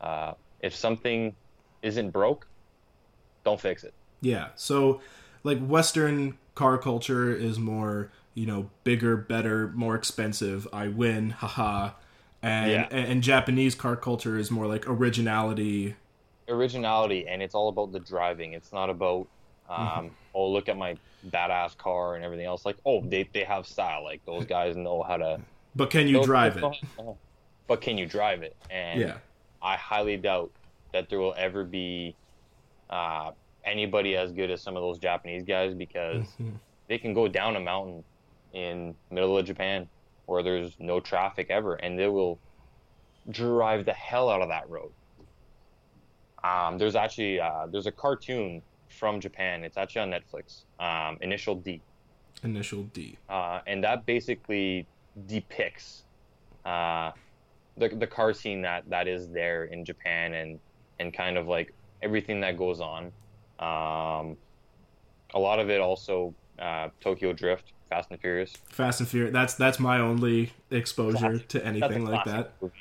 [0.01, 1.35] uh, if something
[1.81, 2.45] isn't broke,
[3.45, 3.93] don't fix it.
[4.21, 4.49] yeah.
[4.55, 5.01] So
[5.43, 10.67] like Western car culture is more you know bigger, better, more expensive.
[10.73, 11.91] I win, haha.
[12.41, 12.87] And, Yeah.
[12.91, 15.95] and and Japanese car culture is more like originality.
[16.49, 18.53] Originality and it's all about the driving.
[18.53, 19.27] It's not about
[19.69, 20.07] um, Mm-hmm.
[20.33, 20.97] oh look at my
[21.29, 22.65] badass car and everything else.
[22.65, 24.03] Like oh they they have style.
[24.03, 25.39] Like those guys know how to
[25.75, 26.61] But can you drive it?
[26.61, 27.17] know
[27.67, 28.55] But can you drive it?
[28.69, 29.17] And Yeah.
[29.61, 30.51] I highly doubt
[30.93, 32.15] that there will ever be
[32.89, 33.31] uh,
[33.63, 36.55] anybody as good as some of those Japanese guys because Mhm.
[36.89, 38.03] they can go down a mountain
[38.53, 39.87] in middle of Japan
[40.25, 42.39] where there's no traffic ever, and they will
[43.29, 44.91] drive the hell out of that road.
[46.43, 49.63] Um, there's actually uh, there's a cartoon from Japan.
[49.63, 50.63] It's actually on Netflix.
[50.79, 51.81] Um, Initial D,
[52.43, 53.17] Initial D.
[53.29, 54.87] uh, and that basically
[55.27, 56.03] depicts
[56.65, 57.11] uh,
[57.77, 60.59] the the car scene that that is there in Japan and
[60.99, 63.11] and kind of like everything that goes on.
[63.59, 64.37] Um,
[65.33, 68.53] a lot of it also uh, Tokyo Drift, Fast and Furious.
[68.69, 69.33] Fast and Furious.
[69.33, 71.47] That's that's my only exposure Classic.
[71.49, 72.53] to anything like that.
[72.61, 72.73] movie.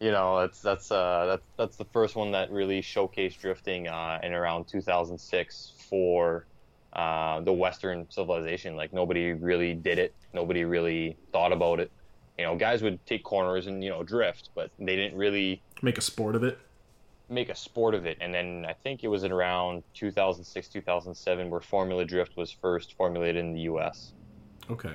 [0.00, 4.18] You know, that's that's uh that's that's the first one that really showcased drifting uh,
[4.24, 6.46] in around 2006 for
[6.94, 8.74] uh, the Western civilization.
[8.74, 10.12] Like nobody really did it.
[10.34, 11.92] Nobody really thought about it.
[12.36, 15.96] You know, guys would take corners and you know drift, but they didn't really Make
[15.96, 16.58] a sport of it.
[17.28, 18.18] make a sport of it.
[18.20, 22.94] And then I think it was in around 2006 2007 where Formula Drift was first
[22.96, 24.12] formulated in the U.S.
[24.70, 24.94] Okay.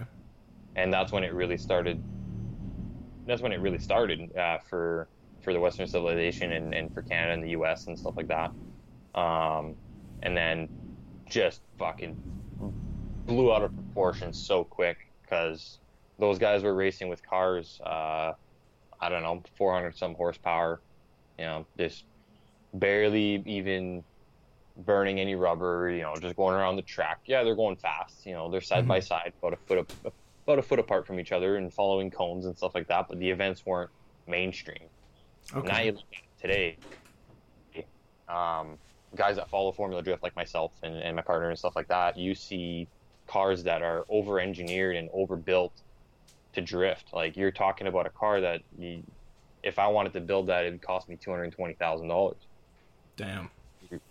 [0.75, 2.01] and that's when it really started.
[3.27, 5.07] That's when it really started uh, for
[5.43, 7.87] for the Western civilization and, and for Canada and the U.S.
[7.87, 8.51] and stuff like that.
[9.19, 9.75] Um,
[10.23, 10.69] and then
[11.29, 12.15] just fucking
[13.25, 15.79] blew out of proportion so quick because
[16.19, 17.79] those guys were racing with cars.
[17.85, 18.33] Uh,
[18.99, 20.81] I don't know, 400 some horsepower.
[21.39, 22.05] You know, just
[22.73, 24.03] barely even
[24.85, 25.89] burning any rubber.
[25.89, 27.19] You know, just going around the track.
[27.25, 28.25] Yeah, they're going fast.
[28.25, 29.93] You know, they're side by side, about a foot
[30.45, 33.07] about a foot apart from each other and following cones and stuff like that.
[33.07, 33.91] But the events weren't
[34.27, 34.83] mainstream.
[35.55, 35.67] Okay.
[35.67, 36.77] Now you look at it
[37.75, 37.85] today,
[38.29, 38.77] um,
[39.15, 42.17] guys that follow Formula Drift like myself and, and my partner and stuff like that,
[42.17, 42.87] you see
[43.27, 45.73] cars that are over engineered and overbuilt
[46.53, 47.13] to drift.
[47.13, 49.03] Like you're talking about a car that you,
[49.63, 52.37] if I wanted to build that, it'd cost me two hundred twenty thousand dollars.
[53.17, 53.49] Damn.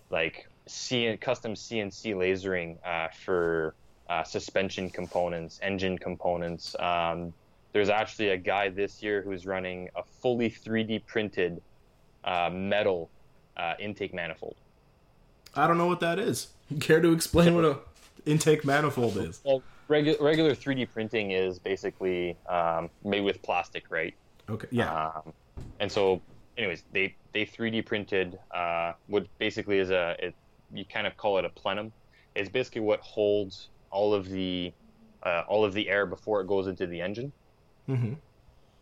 [0.09, 3.75] Like C- custom CNC lasering uh, for
[4.09, 6.75] uh, suspension components, engine components.
[6.79, 7.33] Um,
[7.73, 11.61] there's actually a guy this year who's running a fully 3D printed
[12.23, 13.09] uh, metal
[13.57, 14.55] uh, intake manifold.
[15.55, 16.49] I don't know what that is.
[16.79, 17.79] Care to explain what a
[18.25, 19.41] intake manifold is?
[19.43, 24.13] Well, regu- regular 3D printing is basically um, made with plastic, right?
[24.49, 24.67] Okay.
[24.71, 25.07] Yeah.
[25.07, 25.33] Um,
[25.79, 26.21] and so,
[26.57, 30.35] anyways, they they 3D printed uh, what basically is a it,
[30.73, 31.93] you kind of call it a plenum.
[32.35, 34.73] It's basically what holds all of the
[35.25, 37.33] uh, all of the air before it goes into the engine.
[37.87, 38.13] hmm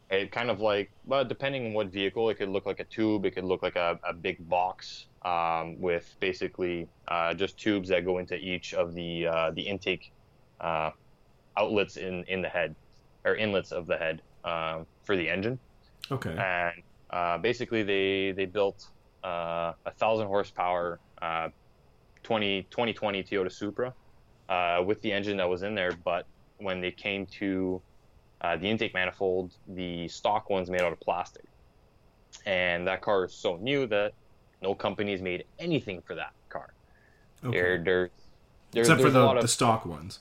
[0.10, 3.26] It kind of like, well, depending on what vehicle, it could look like a tube.
[3.26, 8.06] It could look like a, a big box um, with basically uh, just tubes that
[8.06, 10.04] go into each of the uh, the intake
[10.60, 10.90] uh,
[11.58, 12.76] outlets in in the head
[13.26, 15.60] or inlets of the head um, for the engine
[16.12, 16.46] Okay.
[16.48, 16.74] and
[17.12, 18.80] uh, basically they they built
[19.24, 21.50] uh, a thousand horsepower uh,
[22.30, 23.92] 20, 2020 Toyota Supra
[24.50, 26.28] uh, with the engine that was in there, but
[26.60, 27.82] when they came to
[28.42, 31.46] uh, the intake manifold, the stock one's made out of plastic,
[32.46, 34.14] and that car is so new that
[34.62, 36.72] no company's made anything for that car.
[37.44, 37.58] Okay.
[37.58, 38.10] There, there,
[38.74, 40.20] there, Except for the, of the stock ones.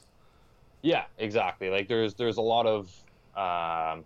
[0.81, 1.69] yeah, exactly.
[1.69, 2.91] Like there's there's a lot of
[3.37, 4.03] um,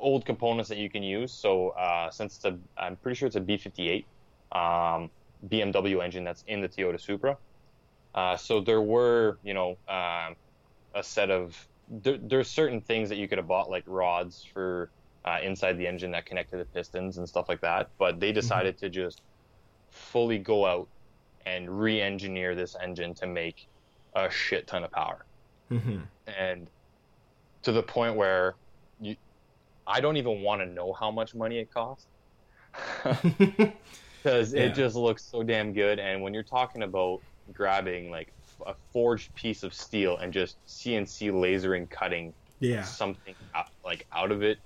[0.00, 1.32] old components that you can use.
[1.32, 4.04] So uh, since it's a, I'm pretty sure it's a B58
[4.52, 5.10] um,
[5.46, 7.36] BMW engine that's in the Toyota Supra.
[8.14, 10.36] Uh, so there were, you know, um,
[10.94, 11.56] a set of
[11.88, 14.90] there, there's certain things that you could have bought like rods for
[15.24, 17.88] uh, inside the engine that connect to the pistons and stuff like that.
[17.98, 19.22] But they decided to just
[19.92, 20.88] fully go out
[21.46, 23.56] and re-engineer this engine to make
[24.14, 25.26] a shit ton of power
[25.70, 26.70] hmm and
[27.64, 28.56] to the point where
[28.98, 29.16] you
[29.86, 32.08] I don't even want to know how much money it cost
[34.22, 34.62] because Yeah.
[34.62, 37.20] it just looks so damn good and when you're talking about
[37.52, 38.32] grabbing like
[38.66, 42.82] a forged piece of steel and just CNC lasering cutting yeah.
[42.84, 44.58] something out, like out of it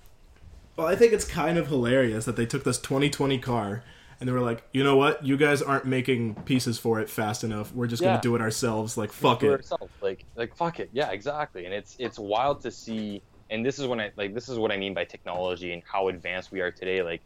[0.77, 3.83] Well, I think it's kind of hilarious that they took this 2020 car
[4.21, 5.25] and they were like, you know what?
[5.25, 7.73] You guys aren't making pieces for it fast enough.
[7.75, 8.12] We're just Yeah.
[8.12, 8.97] gonna do it ourselves.
[8.99, 9.51] Like, fuck it.
[9.51, 9.92] ourselves.
[10.03, 10.90] Like like fuck it.
[10.92, 11.64] Yeah, exactly.
[11.64, 14.71] And it's it's wild to see and this is when I like this is what
[14.73, 17.03] I mean by technology and how advanced we are today.
[17.03, 17.23] Like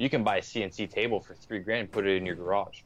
[0.00, 2.80] you can buy a CNC table for three grand and put it in your garage.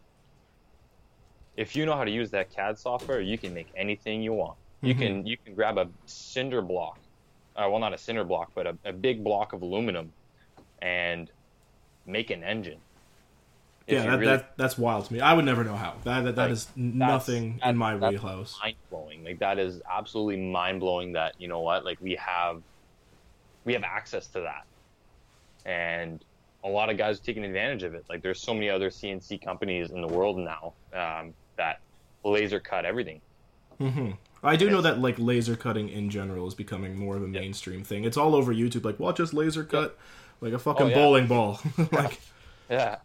[1.57, 4.59] If you know how to use that CAD software, you can make anything you want.
[4.83, 4.99] You Mhm.
[4.99, 6.99] can you can grab a cinder block,
[7.55, 10.13] uh, well not a cinder block, but a, a big block of aluminum,
[10.83, 11.31] and
[12.05, 12.81] make an engine.
[13.87, 15.21] If Yeah, that, really- that that's wild to me.
[15.21, 15.95] I would never know how.
[16.03, 18.59] That that, that Like, is nothing that's- in my wheelhouse.
[18.61, 19.23] mind blowing.
[19.23, 21.13] Like that is absolutely mind blowing.
[21.13, 22.61] That you know what, like we have,
[23.65, 24.65] we have access to that,
[25.65, 26.25] and
[26.65, 28.05] a lot of guys are taking advantage of it.
[28.09, 31.81] Like there's so many other CNC companies in the world now um, that
[32.25, 33.21] laser cut everything.
[33.79, 37.29] hmm I do know that like laser cutting in general is becoming more of a
[37.29, 38.05] mainstream thing.
[38.05, 38.85] It's all over YouTube.
[38.85, 39.97] Like, watch us laser cut
[40.43, 40.95] like a fucking Oh, yeah.
[40.95, 41.61] bowling ball.
[41.93, 42.21] like,
[42.69, 42.97] Yeah,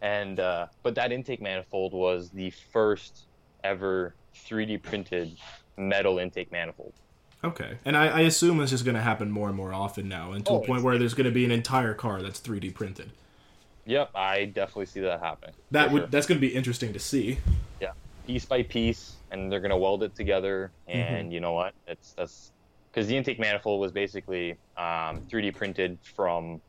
[0.00, 3.26] and uh, but that intake manifold was the first
[3.62, 5.36] ever 3D printed
[5.76, 6.94] metal intake manifold.
[7.44, 10.32] Okay, and I, I assume it's just going to happen more and more often now,
[10.32, 12.74] and to Oh, a point where there's going to be an entire car that's 3D
[12.74, 13.12] printed.
[13.86, 15.54] Yep, I definitely see that happening.
[15.70, 16.06] That would sure.
[16.08, 17.38] that's going to be interesting to see.
[17.80, 17.92] yeah
[18.26, 22.12] piece by piece and they're going to weld it together and you know what it's
[22.12, 22.52] that's
[22.92, 26.60] because the intake manifold was basically um, 3d printed from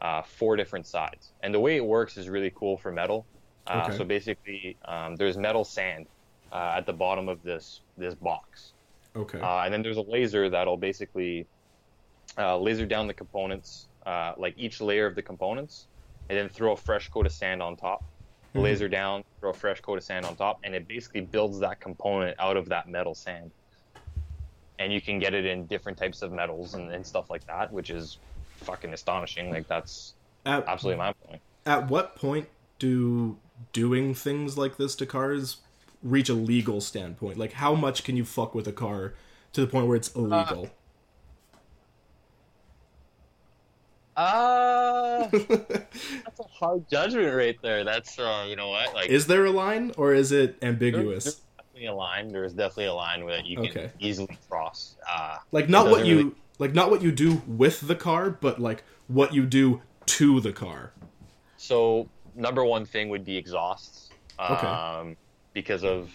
[0.00, 3.26] uh, four different sides and the way it works is really cool for metal
[3.66, 3.96] uh, Okay.
[3.96, 6.06] so basically um, there's metal sand
[6.52, 8.74] uh, at the bottom of this this box
[9.18, 9.40] Okay.
[9.40, 11.46] uh, and then there's a laser that'll basically
[12.36, 15.86] uh, laser down the components, uh, like each layer of the components,
[16.28, 18.04] and then throw a fresh coat of sand on top.
[18.54, 18.62] Mhm.
[18.62, 21.80] Laser down, throw a fresh coat of sand on top, and it basically builds that
[21.80, 23.50] component out of that metal sand.
[24.78, 27.72] And you can get it in different types of metals and, and stuff like that,
[27.72, 28.18] which is
[28.58, 29.50] fucking astonishing.
[29.50, 30.14] Like that's
[30.46, 31.40] at, absolutely mind blowing.
[31.66, 33.36] at what point do
[33.72, 35.58] doing things like this to cars
[36.02, 37.38] reach a legal standpoint?
[37.38, 39.14] Like, how much can you fuck with a car
[39.52, 40.70] to the point where it's illegal?
[44.16, 47.84] Uh, that's a hard judgment right there.
[47.84, 51.24] That's uh, you know what, like is there a line, or is it ambiguous?
[51.24, 52.28] There's definitely a line.
[52.32, 53.90] There's definitely a line that you can Okay.
[54.00, 54.96] easily cross.
[55.08, 58.58] Uh, like not what you really- like not what you do with the car, but
[58.58, 60.92] like what you do to the car?
[61.56, 65.16] So number one thing would be exhausts, um, Okay.
[65.52, 66.10] Because of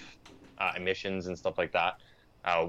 [0.58, 1.96] uh, emissions and stuff like that.
[2.46, 2.68] Uh,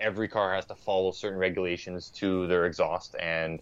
[0.00, 3.60] every car has to follow certain regulations to their exhaust, and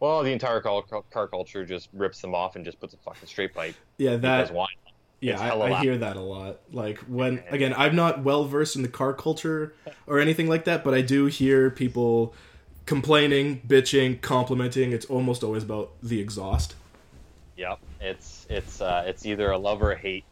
[0.00, 3.28] well, the entire car, car culture just rips them off and just puts a fucking
[3.28, 3.74] straight pipe.
[3.98, 4.66] Yeah, that why?
[5.24, 6.60] yeah, I, I hear that a lot.
[6.70, 9.74] Like when again, I'm not well versed in the car culture
[10.06, 12.34] or anything like that, but I do hear people
[12.84, 14.92] complaining, bitching, complimenting.
[14.92, 16.74] It's almost always about the exhaust.
[17.56, 20.24] Yep, it's it's uh, it's either a love or a hate.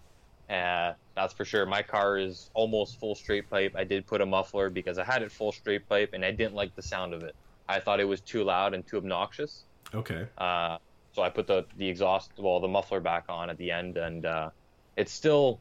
[0.51, 1.67] Uh, that's for sure.
[1.67, 3.75] My car is almost full straight pipe.
[3.77, 6.55] I did put a muffler because I had it full straight pipe and I didn't
[6.55, 7.35] like the sound of it.
[7.69, 9.65] I thought it was too loud and too obnoxious.
[9.95, 10.27] Okay.
[10.39, 10.79] Uh,
[11.13, 14.25] so I put the the exhaust, well, the muffler back on at the end, and
[14.25, 14.51] uh,
[14.97, 15.61] it's still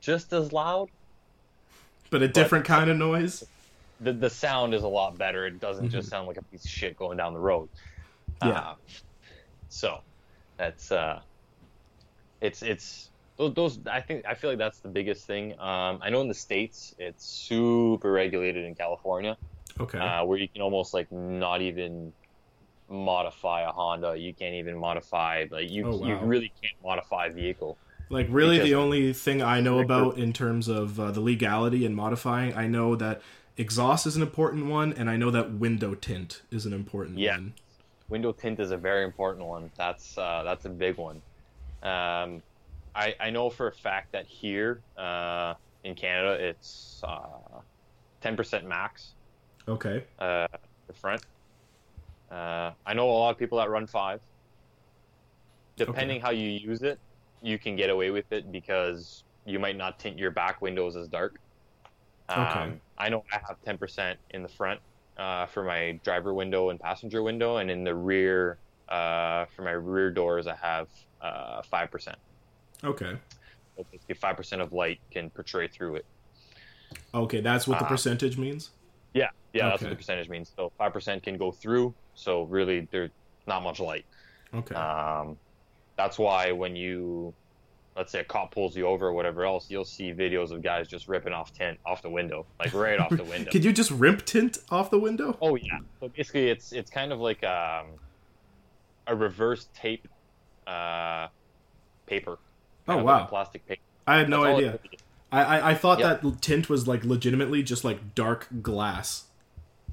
[0.00, 0.88] just as loud.
[2.10, 3.44] But a different kind of noise.
[4.00, 5.46] The the sound is a lot better.
[5.46, 7.68] It doesn't just sound like a piece of shit going down the road.
[8.42, 8.48] Yeah.
[8.48, 8.74] Uh,
[9.68, 10.00] so
[10.56, 11.20] that's uh,
[12.40, 15.52] it's it's those, those I think I feel like that's the biggest thing.
[15.58, 19.36] Um, I know in the states it's super regulated in California,
[19.80, 19.98] Okay.
[19.98, 22.12] uh, where you can almost like not even
[22.88, 24.16] modify a Honda.
[24.16, 27.76] You can't even modify like you Oh, you really can't modify a vehicle.
[28.10, 31.84] Like really, Because- the only thing I know about in terms of uh, the legality
[31.84, 33.20] and modifying, I know that
[33.58, 37.36] exhaust is an important one, and I know that window tint is an important Yeah.
[37.36, 37.54] one.
[38.08, 39.70] window tint is a very important one.
[39.76, 41.20] That's uh, that's a big one.
[41.82, 42.42] Um,
[42.98, 47.62] I I know for a fact that here uh, in Canada it's uh,
[48.20, 49.16] ten percent max
[49.68, 50.06] Okay.
[50.18, 50.46] uh,
[50.86, 51.22] the front.
[52.30, 54.20] Uh, I know a lot of people that run five.
[55.76, 57.00] Depending how you use it,
[57.40, 61.08] you can get away with it because you might not tint your back windows as
[61.08, 61.36] dark.
[62.28, 62.82] Um, Okay.
[62.98, 64.82] I know I have 10% in the front
[65.16, 69.72] uh, for my driver window and passenger window, and in the rear, uh, for my
[69.72, 70.88] rear doors, I have
[71.20, 72.16] uh, 5%.
[72.84, 73.16] Okay.
[73.76, 76.06] So basically, 5% of light can portray through it.
[77.14, 78.70] Okay, that's what the Uh, percentage means.
[79.14, 80.52] Yeah, yeah, that's what the percentage means.
[80.56, 83.10] So 5% can go through, so really, there's
[83.46, 84.04] not much light.
[84.54, 84.74] Okay.
[84.74, 85.36] Um,
[85.96, 87.34] that's why when you,
[87.96, 90.88] let's say a cop pulls you over or whatever else, you'll see videos of guys
[90.88, 93.50] just ripping off tint off the window, like right off the window.
[93.50, 95.36] Could you just rimp tint off the window?
[95.42, 95.78] Oh yeah.
[96.00, 97.86] So basically, it's it's kind of like um,
[99.06, 100.06] a reverse tape,
[100.66, 101.28] uh,
[102.06, 102.38] paper.
[102.88, 103.26] Oh, Kind of like a wow.
[103.26, 103.80] plastic paper.
[104.06, 104.78] I had no That's idea.
[105.30, 106.14] I, I I thought Yeah.
[106.14, 109.24] that tint was like legitimately just like dark glass.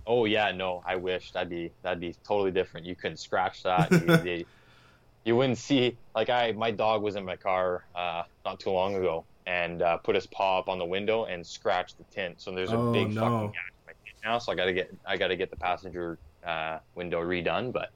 [0.07, 2.85] Oh yeah, no, I wish that'd be that'd be totally different.
[2.85, 3.91] You couldn't scratch that.
[4.25, 4.45] You,
[5.25, 8.95] you wouldn't see like I my dog was in my car uh, not too long
[8.95, 12.39] ago and uh, put his paw up on the window and scratched the tint.
[12.41, 13.21] So there's a Oh, big no.
[13.21, 14.37] fucking gash in my tint now.
[14.39, 17.73] So I gotta get I gotta get the passenger uh, window redone.
[17.73, 17.89] But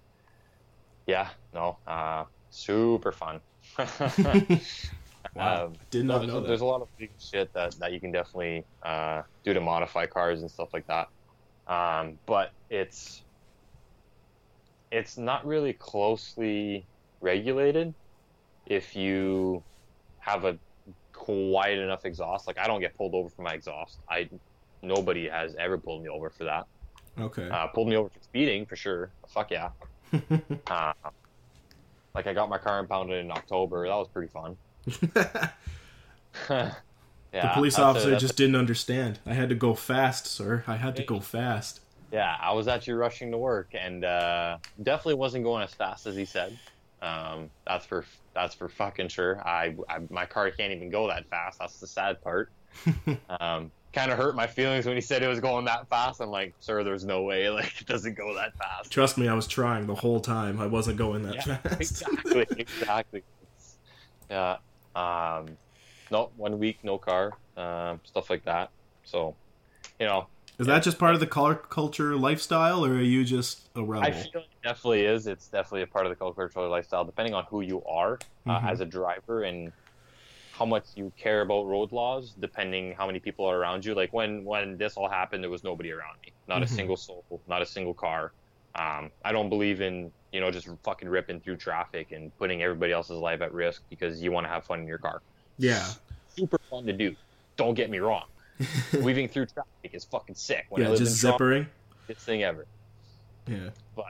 [1.08, 3.40] yeah, no, uh, super fun.
[5.36, 5.66] Wow.
[5.66, 6.66] Um, Did not there's, know there's that.
[6.66, 6.88] a lot of
[7.20, 11.08] shit that, that you can definitely uh, do to modify cars and stuff like that.
[11.72, 13.24] Um, but it's
[14.92, 16.88] it's not really closely
[17.22, 17.94] regulated
[18.66, 19.64] if you
[20.20, 20.58] have a
[21.14, 22.48] quiet enough exhaust.
[22.48, 24.00] Like I don't get pulled over for my exhaust.
[24.10, 24.30] I
[24.82, 26.66] nobody has ever pulled me over for that.
[27.20, 27.50] Okay.
[27.50, 29.12] Uh, pulled me over for speeding for sure.
[29.28, 29.70] Fuck yeah.
[30.68, 30.94] Uh,
[32.20, 33.88] like I got my car impounded in October.
[33.88, 34.58] That was pretty fun.
[36.50, 36.74] yeah,
[37.32, 39.20] the police a- officer that's just didn't understand.
[39.26, 40.66] I had to go fast, sir.
[40.68, 41.80] I had to go fast.
[42.12, 46.16] Yeah, I was actually rushing to work, and uh, definitely wasn't going as fast as
[46.18, 46.60] he said.
[47.02, 48.04] Um, that's for
[48.34, 49.42] that's for fucking sure.
[49.48, 51.60] I, I my car can't even go that fast.
[51.60, 52.52] That's the sad part.
[53.40, 56.22] um, kind of hurt my feelings when he said it was going that fast.
[56.22, 57.50] I'm like, sir, there's no way.
[57.50, 58.90] Like, it doesn't go that fast.
[58.92, 60.60] Trust me, I was trying the whole time.
[60.60, 62.04] I wasn't going that Yeah, fast.
[62.34, 63.24] exactly, exactly.
[64.30, 64.58] Yeah.
[64.96, 65.58] Um,
[66.12, 68.70] no, one week, no car, um, stuff like that.
[69.04, 69.38] So,
[70.00, 73.70] you know, Is that just part of the car culture lifestyle, or are you just
[73.76, 74.02] a rebel?
[74.04, 75.28] I feel it definitely is.
[75.28, 78.62] It's definitely a part of the car culture lifestyle, depending on who you are uh,
[78.62, 78.70] Mhm.
[78.72, 79.72] as a driver and
[80.60, 82.36] how much you care about road laws.
[82.40, 83.96] Depending how many people are around you.
[83.96, 86.66] Like when when this all happened, there was nobody around me, not Mhm.
[86.66, 88.34] a single soul, not a single car.
[88.76, 92.92] Um, I don't believe in you know just fucking ripping through traffic and putting everybody
[92.92, 95.22] else's life at risk because you want to have fun in your car.
[95.58, 95.88] yeah.
[96.36, 97.16] Super fun to do.
[97.58, 98.26] Don't get me wrong.
[99.02, 100.66] Weaving through traffic is fucking sick.
[100.70, 101.68] When yeah, just Toronto, zippering.
[102.08, 102.66] best thing ever.
[103.48, 103.70] Yeah.
[103.96, 104.06] But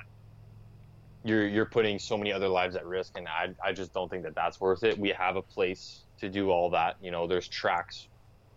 [1.24, 4.24] you're you're putting so many other lives at risk and I, I just don't think
[4.24, 7.48] that that's worth it we have a place to do all that you know there's
[7.48, 8.08] tracks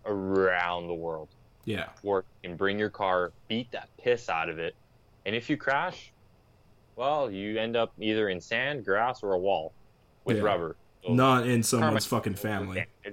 [0.05, 1.31] around the world
[1.65, 1.91] Yeah.
[2.03, 4.75] where you can bring your car beat that piss out of it
[5.25, 6.13] and if you crash
[6.95, 9.73] well, you end up either in sand, grass, or a wall
[10.27, 10.43] with Yeah.
[10.43, 10.77] rubber.
[11.03, 12.85] So Not in someone's fucking family.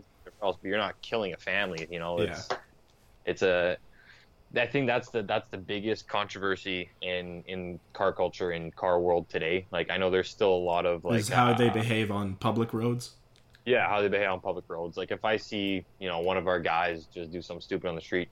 [0.43, 1.87] Else, but you're not killing a family.
[1.89, 2.31] You know, Yeah.
[2.33, 2.49] it's
[3.23, 3.77] it's a.
[4.55, 9.29] I think that's the that's the biggest controversy in in car culture in car world
[9.29, 9.67] today.
[9.71, 12.35] Like I know there's still a lot of like is how they uh, behave on
[12.35, 13.15] public roads.
[13.65, 14.97] Yeah, how they behave on public roads.
[14.97, 17.95] Like if I see, you know, one of our guys just do something stupid on
[17.95, 18.29] the street,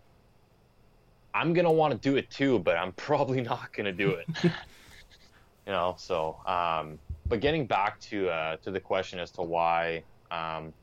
[1.34, 4.28] I'm gonna want to do it too, but I'm probably not gonna do it.
[4.44, 4.52] you
[5.68, 10.74] know, so um, but getting back to uh, to the question as to why um,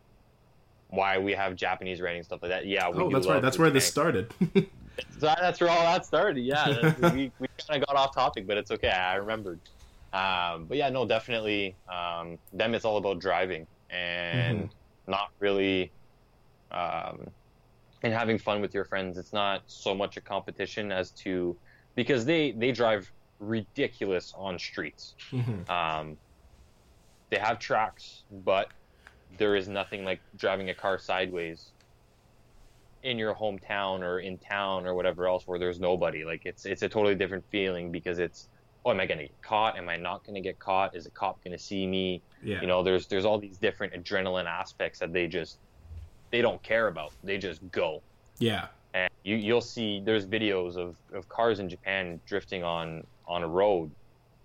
[0.91, 2.67] why we have Japanese writing stuff like that.
[2.67, 3.43] Yeah, we Oh, that's right.
[3.43, 4.33] That's where this started.
[5.19, 6.45] That, that's where all that started.
[6.45, 8.91] Yeah, we, we kind of got off topic, but it's okay.
[8.91, 9.59] I remembered.
[10.13, 11.75] Um, but yeah, no, definitely.
[11.89, 14.75] Um, them, it's all about driving and
[15.07, 15.95] not really,
[16.71, 17.27] um,
[18.03, 19.19] and having fun with your friends.
[19.19, 21.59] It's not so much a competition as to
[21.97, 25.17] because they they drive ridiculous on streets.
[25.33, 25.69] Mhm.
[25.71, 26.19] Um,
[27.31, 28.69] they have tracks, but
[29.31, 31.75] there is nothing like driving a car sideways
[33.03, 36.25] in your hometown or in town or whatever else where there's nobody.
[36.25, 38.49] Like it's it's a totally different feeling because it's
[38.85, 39.77] oh am I gonna get caught?
[39.79, 40.95] Am I not gonna get caught?
[40.95, 42.23] Is a cop gonna see me?
[42.43, 42.61] Yeah.
[42.61, 45.59] You know, there's there's all these different adrenaline aspects that they just
[46.31, 47.13] they don't care about.
[47.23, 48.03] They just go.
[48.39, 48.67] yeah.
[48.93, 53.49] And you you'll see there's videos of, of cars in Japan drifting on on a
[53.49, 53.91] road.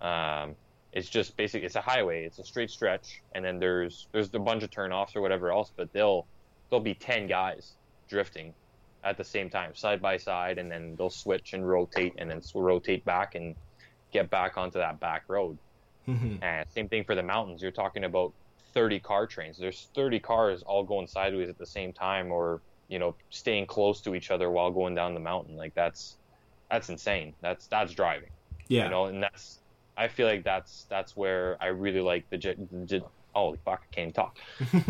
[0.00, 0.56] Um,
[0.92, 2.24] it's just basically it's a highway.
[2.24, 5.70] It's a straight stretch, and then there's there's a bunch of turnoffs or whatever else.
[5.76, 6.26] But they'll
[6.68, 7.74] there'll be ten guys
[8.08, 8.52] drifting
[9.04, 12.42] at the same time, side by side, and then they'll switch and rotate, and then
[12.54, 13.54] rotate back and
[14.12, 15.58] get back onto that back road.
[16.08, 16.42] Mhm.
[16.42, 17.62] And same thing for the mountains.
[17.62, 18.32] You're talking about
[18.72, 19.58] 30 car trains.
[19.58, 24.00] There's 30 cars all going sideways at the same time, or you know, staying close
[24.02, 25.56] to each other while going down the mountain.
[25.56, 26.16] Like that's
[26.70, 27.34] that's insane.
[27.40, 28.30] That's that's driving.
[28.68, 28.84] Yeah.
[28.84, 29.60] You know, and that's
[29.96, 33.02] I feel like that's that's where I really like the, J- the J-
[33.32, 34.38] holy fuck, I can't talk.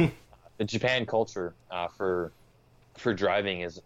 [0.58, 2.32] the Japan culture uh, for
[2.96, 3.80] for driving is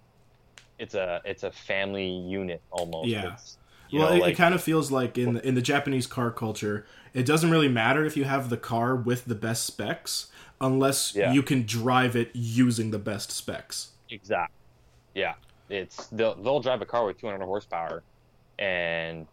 [0.79, 3.09] it's a it's a family unit almost.
[3.09, 3.33] Yeah.
[3.33, 3.59] It's,
[3.95, 6.07] you well, know, it, like, it kind of feels like in the, in the Japanese
[6.07, 10.29] car culture, it doesn't really matter if you have the car with the best specs,
[10.61, 11.33] unless Yeah.
[11.33, 13.91] you can drive it using the best specs.
[14.11, 14.55] Exactly.
[15.15, 15.35] Yeah.
[15.71, 18.03] It's they'll they'll drive a car with 200 horsepower,
[18.59, 19.27] and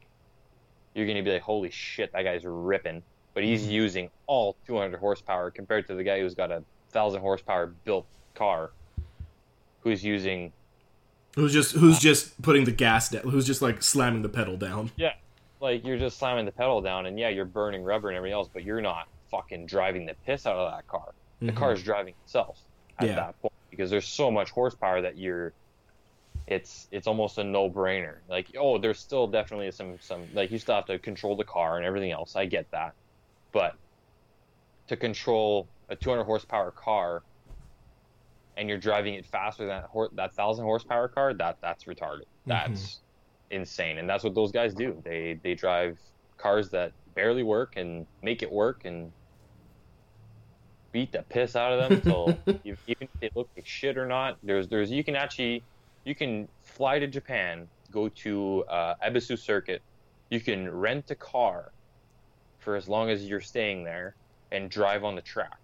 [0.93, 3.01] you're gonna be like, holy shit, that guy's ripping.
[3.33, 3.71] But he's Mhm.
[3.71, 8.05] using all 200 horsepower compared to the guy who's got a thousand horsepower built
[8.35, 8.71] car,
[9.81, 10.53] who's using
[11.35, 13.21] Who's just who's just putting the gas down?
[13.23, 14.91] Who's just like slamming the pedal down?
[14.97, 15.13] Yeah,
[15.61, 18.49] like you're just slamming the pedal down, and yeah, you're burning rubber and everything else,
[18.51, 21.13] but you're not fucking driving the piss out of that car.
[21.39, 21.55] The Mhm.
[21.55, 22.59] car's driving itself
[22.99, 23.15] at Yeah.
[23.15, 25.53] that point because there's so much horsepower that you're
[26.47, 30.75] it's it's almost a no-brainer like oh there's still definitely some some like you still
[30.75, 32.93] have to control the car and everything else i get that
[33.51, 33.75] but
[34.87, 37.21] to control a 200 horsepower car
[38.57, 42.23] and you're driving it faster than that hor- that 1000 horsepower car that that's retarded
[42.45, 43.01] that's
[43.49, 45.97] insane and that's what those guys do they they drive
[46.37, 49.11] cars that barely work and make it work and
[50.91, 54.05] beat the piss out of them until you- even if they look like shit or
[54.05, 54.37] not.
[54.43, 55.63] There's there's you can actually
[56.03, 59.81] you can fly to Japan, go to uh, Ebisu Circuit.
[60.29, 61.71] You can rent a car
[62.59, 64.15] for as long as you're staying there
[64.51, 65.59] and drive on the track.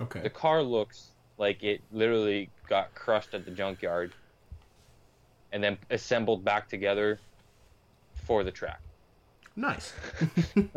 [0.00, 0.20] Okay.
[0.20, 4.12] The car looks like it literally got crushed at the junkyard
[5.52, 7.18] and then assembled back together
[8.26, 8.80] for the track.
[9.56, 9.92] Nice.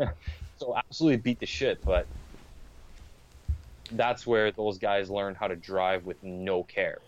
[0.56, 2.06] So absolutely beat the shit, but
[3.90, 6.98] that's where those guys learn how to drive with no care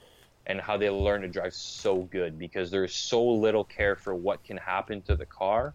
[0.47, 4.43] and how they learn to drive so good because there's so little care for what
[4.45, 5.75] can happen to the car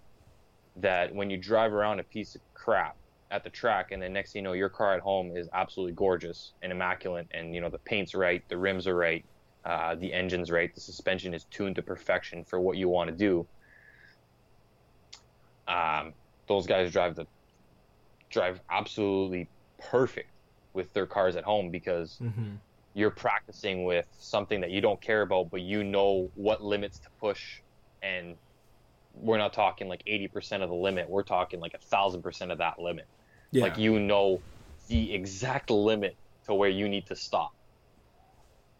[0.75, 2.95] that when you drive around a piece of crap
[3.31, 5.93] at the track and then next thing you know your car at home is absolutely
[5.93, 9.25] gorgeous and immaculate and you know the paint's right the rims are right
[9.65, 13.15] uh, the engine's right the suspension is tuned to perfection for what you want to
[13.15, 13.47] do
[15.67, 16.13] um,
[16.47, 17.25] those guys drive the
[18.31, 20.29] drive absolutely perfect
[20.73, 22.61] with their cars at home because hmm
[22.93, 27.09] you're practicing with something that you don't care about, but you know what limits to
[27.19, 27.61] push.
[28.01, 28.37] And
[29.13, 31.09] we're not talking like 80% of the limit.
[31.09, 33.05] We're talking like a thousand percent of that limit.
[33.51, 33.65] Yeah.
[33.65, 34.43] Like you know
[34.87, 37.51] the exact limit to where you need to stop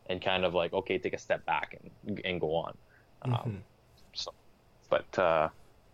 [0.07, 2.77] and kind of like, okay, take a step back and, and go on.
[3.21, 3.63] Um,
[4.15, 4.31] so,
[4.89, 5.49] but uh,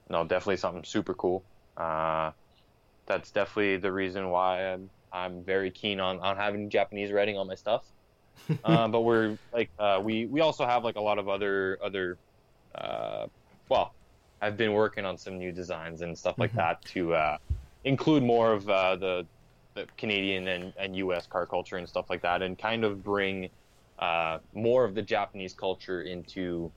[0.10, 1.46] no, definitely something super cool.
[1.76, 2.32] Uh,
[3.08, 7.48] that's definitely the reason why I'm, I'm very keen on, on having Japanese writing on
[7.48, 7.86] my stuff.
[8.64, 12.20] uh, but we're like uh, we we also have like a lot of other other
[12.76, 13.28] uh,
[13.70, 13.96] well
[14.42, 16.58] I've been working on some new designs and stuff like Mhm.
[16.58, 17.38] that to uh,
[17.88, 19.26] include more of uh, the,
[19.74, 21.26] the Canadian and, and U.S.
[21.26, 23.50] car culture and stuff like that, and kind of bring
[24.00, 26.72] uh, more of the Japanese culture into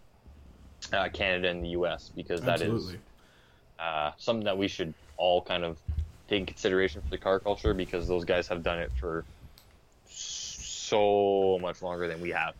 [0.92, 2.10] uh, Canada and the U.S.
[2.14, 2.98] because that is Absolutely.
[3.78, 5.78] uh, something that we should all kind of
[6.28, 9.24] take in consideration for the car culture because those guys have done it for
[10.06, 12.54] so much longer than we have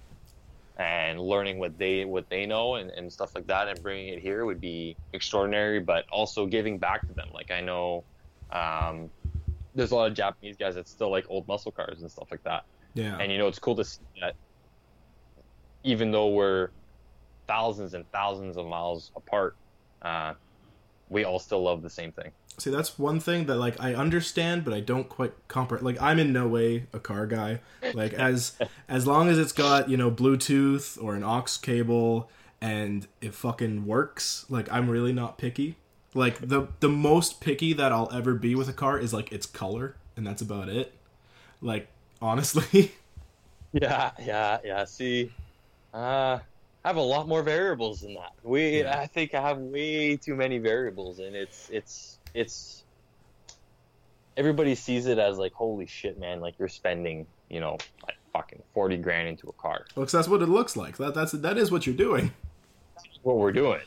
[0.77, 4.21] and learning what they what they know and, and stuff like that and bringing it
[4.21, 8.03] here would be extraordinary but also giving back to them like i know
[8.53, 9.11] um,
[9.75, 12.43] there's a lot of japanese guys that still like old muscle cars and stuff like
[12.45, 13.17] that Yeah.
[13.19, 14.35] and you know, it's cool to see that
[15.85, 16.69] even though we're
[17.47, 19.57] thousands and thousands of miles apart,
[20.03, 20.35] uh,
[21.09, 22.31] we all still love the same thing.
[22.59, 25.85] See, that's one thing that like I understand, but I don't quite comprehend.
[25.87, 27.61] Like, I'm in no way a car guy.
[27.95, 32.31] Like, as as long as it's got you know Bluetooth or an aux cable
[32.61, 35.77] and it fucking works, like I'm really not picky.
[36.15, 39.47] Like the the most picky that I'll ever be with a car is like its
[39.47, 40.93] color, and that's about it.
[41.61, 41.89] Like
[42.21, 42.93] honestly,
[43.73, 44.85] Yeah, yeah, yeah.
[44.85, 45.31] See,
[45.95, 46.39] uh,
[46.85, 48.33] I have a lot more variables than that.
[48.43, 48.99] We, Yeah.
[48.99, 52.85] I think I have way too many variables, and it's it's it's.
[54.37, 56.41] Everybody sees it as like, holy shit, man!
[56.41, 59.85] Like you're spending, you know, like fucking forty grand into a car.
[59.97, 60.97] looks that's what it looks like.
[60.97, 62.33] That that's that is what you're doing.
[63.23, 63.81] what we're doing.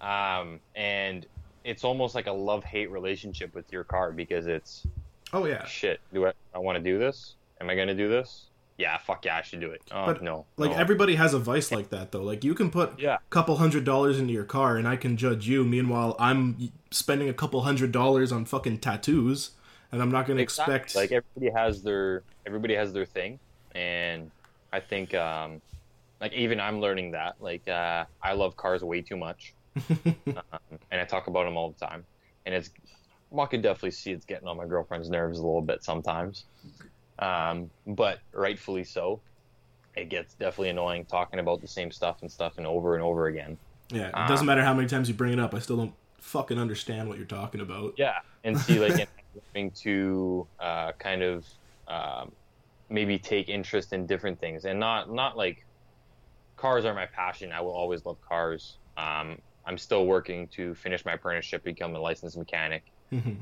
[0.00, 1.26] Um, and
[1.64, 4.86] it's almost like a love hate relationship with your car because it's
[5.32, 5.64] Oh yeah.
[5.66, 6.00] shit.
[6.12, 7.34] Do I, I want to do this?
[7.60, 8.46] Am I gonna do this?
[8.78, 9.82] Yeah, fuck yeah, I should do it.
[9.92, 10.76] Oh But, no, Like no.
[10.78, 12.22] everybody has a vice like that though.
[12.22, 13.16] Like you can put Yeah.
[13.16, 15.64] a couple hundred dollars into your car and I can judge you.
[15.64, 19.50] Meanwhile, I'm spending a couple hundred dollars on fucking tattoos
[19.92, 20.74] and I'm not going to Exactly.
[20.76, 23.38] expect like everybody has their everybody has their thing,
[23.74, 24.30] and
[24.72, 25.60] I think um,
[26.20, 27.34] like even I'm learning that.
[27.40, 29.52] Like uh, I love cars way too much,
[30.28, 32.04] um, and I talk about them all the time,
[32.46, 32.70] and it's
[33.30, 36.44] well, I could definitely see it's getting on my girlfriend's nerves a little bit sometimes,
[37.18, 39.20] um, but rightfully so.
[39.96, 43.26] It gets definitely annoying talking about the same stuff and stuff and over and over
[43.26, 43.56] again.
[43.90, 45.52] Yeah, it doesn't matter how many times you bring it up.
[45.52, 47.94] I still don't fucking understand what you're talking about.
[47.96, 49.08] Yeah, and see like
[49.54, 51.46] having to uh, kind of
[51.88, 52.32] um,
[52.88, 55.64] maybe take interest in different things, and not not like
[56.56, 57.52] cars are my passion.
[57.52, 58.78] I will always love cars.
[58.96, 59.38] Um,
[59.70, 63.36] I'm still working to finish my apprenticeship, become a licensed mechanic, Mhm.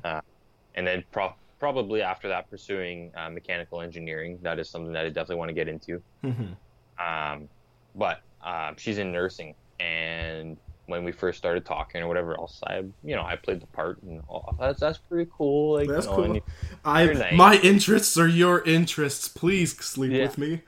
[0.74, 4.38] and then pro- probably after that pursuing uh, mechanical engineering.
[4.42, 6.02] That is something that I definitely want to get into.
[6.22, 6.54] Mhm.
[7.00, 7.48] Um,
[7.94, 12.76] but um, she's in nursing, and when we first started talking or whatever else, I
[13.02, 15.76] you know I played the part, and oh, that's that's pretty cool.
[15.76, 16.34] Like, That's you know, cool.
[16.36, 16.42] you-
[16.84, 17.32] I nice.
[17.32, 19.28] my interests are your interests.
[19.28, 20.24] Please sleep Yeah.
[20.24, 20.60] with me.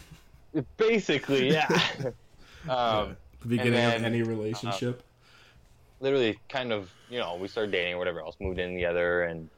[0.76, 1.66] basically, yeah.
[2.64, 5.02] Yeah, um, the beginning then, of any relationship.
[6.00, 9.48] literally, kind of, you know, we started dating or whatever else, moved in together, and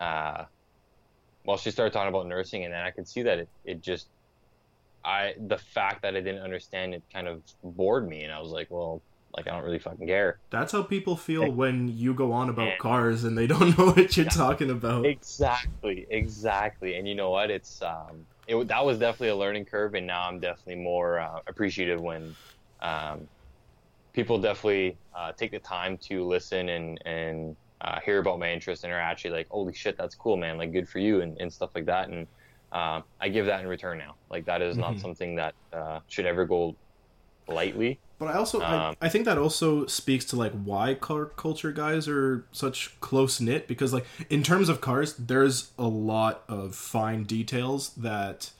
[0.00, 0.44] uh,
[1.44, 4.08] well, she started talking about nursing, and then I could see that it, it just,
[5.04, 8.50] I the fact that I didn't understand it kind of bored me, and I was
[8.50, 9.02] like, well,
[9.36, 10.38] like I don't really fucking care.
[10.50, 12.76] That's how people feel when you go on about Yeah.
[12.78, 15.04] cars and they don't know what you're talking about.
[15.04, 16.94] Exactly, exactly.
[16.94, 17.50] And you know what?
[17.50, 21.40] It's um, it that was definitely a learning curve, and now I'm definitely more uh,
[21.46, 22.34] appreciative when
[22.80, 23.28] um,
[24.14, 28.84] people definitely uh, take the time to listen and and uh, hear about my interests
[28.84, 30.58] and are actually like, holy shit, that's cool, man!
[30.58, 32.08] Like, good for you and, and stuff like that.
[32.08, 32.26] And
[32.72, 34.14] uh, I give that in return now.
[34.30, 35.00] Like, that is not Mhm.
[35.00, 36.78] something that uh, should ever go
[37.48, 38.02] lightly.
[38.18, 41.72] But I also I, Um, I think that also speaks to like why car culture
[41.72, 46.74] guys are such close knit because like in terms of cars there's a lot of
[46.76, 48.52] fine details that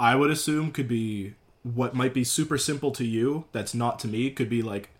[0.00, 1.34] I would assume could be
[1.64, 4.90] what might be super simple to you that's not to me could be like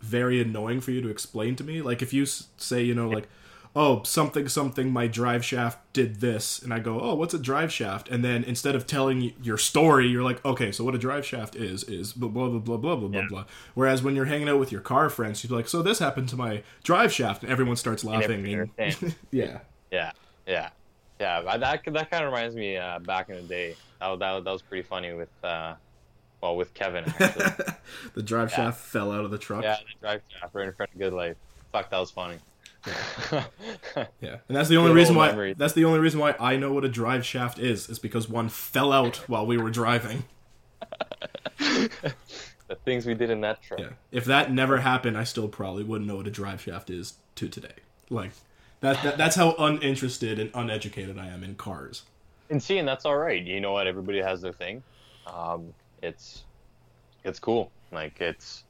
[0.00, 1.80] very annoying for you to explain to me.
[1.82, 3.28] Like if you say you know like
[3.74, 7.70] oh something something my drive shaft did this and i go oh what's a drive
[7.70, 8.08] shaft?
[8.08, 11.54] And then instead of telling your story you're like okay so what a drive shaft
[11.54, 13.26] is is blah blah blah blah blah blah blah Yeah.
[13.28, 13.44] blah.
[13.74, 16.36] Whereas when you're hanging out with your car friends you're like so this happened to
[16.36, 18.46] my drive shaft and everyone starts laughing
[18.78, 18.96] and,
[19.30, 19.58] yeah.
[19.92, 20.12] Yeah,
[20.46, 20.70] yeah,
[21.20, 21.40] yeah.
[21.58, 23.76] That that kind of reminds me uh, back in the day.
[24.00, 25.74] That, that, was- that was pretty funny with uh,
[26.46, 27.64] well with Kevin actually.
[28.14, 28.56] the drive Yeah.
[28.56, 31.12] shaft fell out of the truck yeah, the drive shaft right in front of Good
[31.12, 31.36] Life.
[31.72, 32.38] Fuck, that was funny.
[34.20, 35.28] Yeah, and that's the only Good reason why.
[35.28, 35.56] memories.
[35.58, 37.88] That's the only reason why I know what a drive shaft is.
[37.88, 40.24] Is because one fell out while we were driving.
[41.58, 43.80] the things we did in that truck.
[43.80, 47.14] Yeah, if that never happened, I still probably wouldn't know what a drive shaft is
[47.36, 47.74] to today.
[48.08, 48.30] Like
[48.80, 49.02] that.
[49.02, 52.02] that that's how uninterested and uneducated I am in cars.
[52.50, 53.42] And seeing that's all right.
[53.42, 53.86] You know what?
[53.88, 54.82] Everybody has their thing.
[55.26, 55.74] Um,
[56.06, 56.44] it's
[57.24, 57.70] it's cool.
[57.92, 58.64] Like it's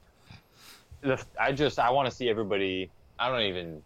[1.03, 2.91] the, I just I want to see everybody.
[3.19, 3.83] I don't even.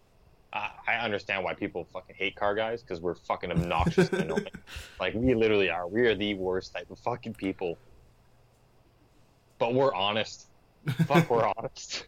[0.52, 4.46] I, I understand why people fucking hate car guys because we're fucking obnoxious and annoying.
[4.98, 5.86] Like we literally are.
[5.86, 7.78] We are the worst type of fucking people.
[9.58, 10.46] But we're honest.
[11.06, 12.06] Fuck, we're honest.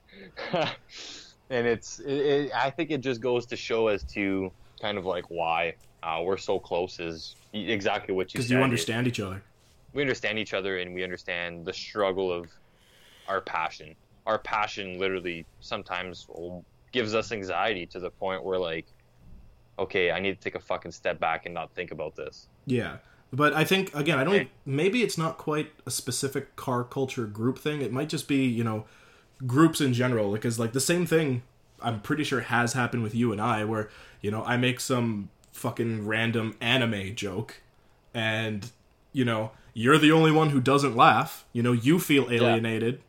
[0.53, 1.99] and it's.
[2.01, 5.75] It, it, I think it just goes to show as to kind of like why
[6.03, 9.43] uh, we're so close is exactly what you Because you understand each other.
[9.93, 12.49] We understand each other and we understand the struggle of
[13.29, 13.95] our passion.
[14.27, 16.27] Our passion literally sometimes
[16.93, 18.87] gives us anxiety to the point where like,
[19.79, 22.49] okay, I need to take a fucking step back and not think about this.
[22.67, 22.99] Yeah.
[23.33, 24.35] But I think again, I don't.
[24.35, 24.51] Okay.
[24.67, 27.81] Maybe it's not quite a specific car culture group thing.
[27.81, 28.85] It might just be you know,
[29.47, 30.33] groups in general.
[30.33, 31.43] Because like the same thing,
[31.81, 33.89] I'm pretty sure has happened with you and I, where
[34.21, 37.63] you know I make some fucking random anime joke,
[38.13, 38.71] and
[39.15, 41.45] you know you're the only one who doesn't laugh.
[41.53, 43.01] You know you feel alienated.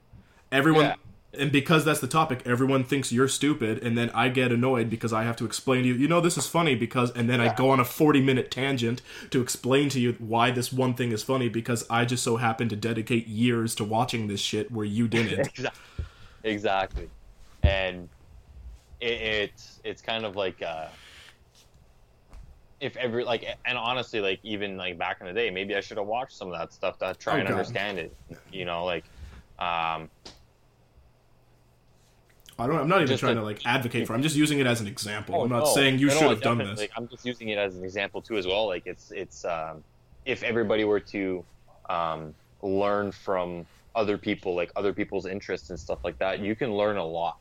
[0.51, 0.85] Everyone.
[0.85, 0.95] Yeah.
[1.35, 5.11] And because that's the topic, everyone thinks you're stupid, and then I get annoyed because
[5.11, 7.51] I have to explain to you, you know, this is funny because, and then I
[7.55, 9.01] go on a 40 minute tangent
[9.31, 12.69] to explain to you why this one thing is funny because I just so happen
[12.69, 15.39] to dedicate years to watching this shit where you didn't.
[15.39, 16.05] exactly.
[16.43, 17.09] Exactly.
[17.63, 18.09] And
[19.01, 20.87] it, it's it's kind of like uh,
[22.83, 25.97] if every like and honestly like even like back in the day maybe I should
[25.97, 27.53] have watched some of that stuff to try Oh, and God.
[27.53, 28.13] understand it.
[28.51, 29.05] You know like
[29.57, 30.09] um
[32.59, 32.77] I don't.
[32.77, 34.13] I'm not even trying a- to like advocate for.
[34.13, 35.33] I'm just using it as an example.
[35.35, 35.65] Oh, I'm not no.
[35.65, 36.87] saying you No, should have done this.
[36.95, 38.67] I'm just using it as an example too, as well.
[38.67, 39.83] Like it's it's um,
[40.25, 41.43] if everybody were to
[41.89, 43.65] um, learn from
[43.95, 47.37] other people, like other people's interests and stuff like that, you can learn a lot.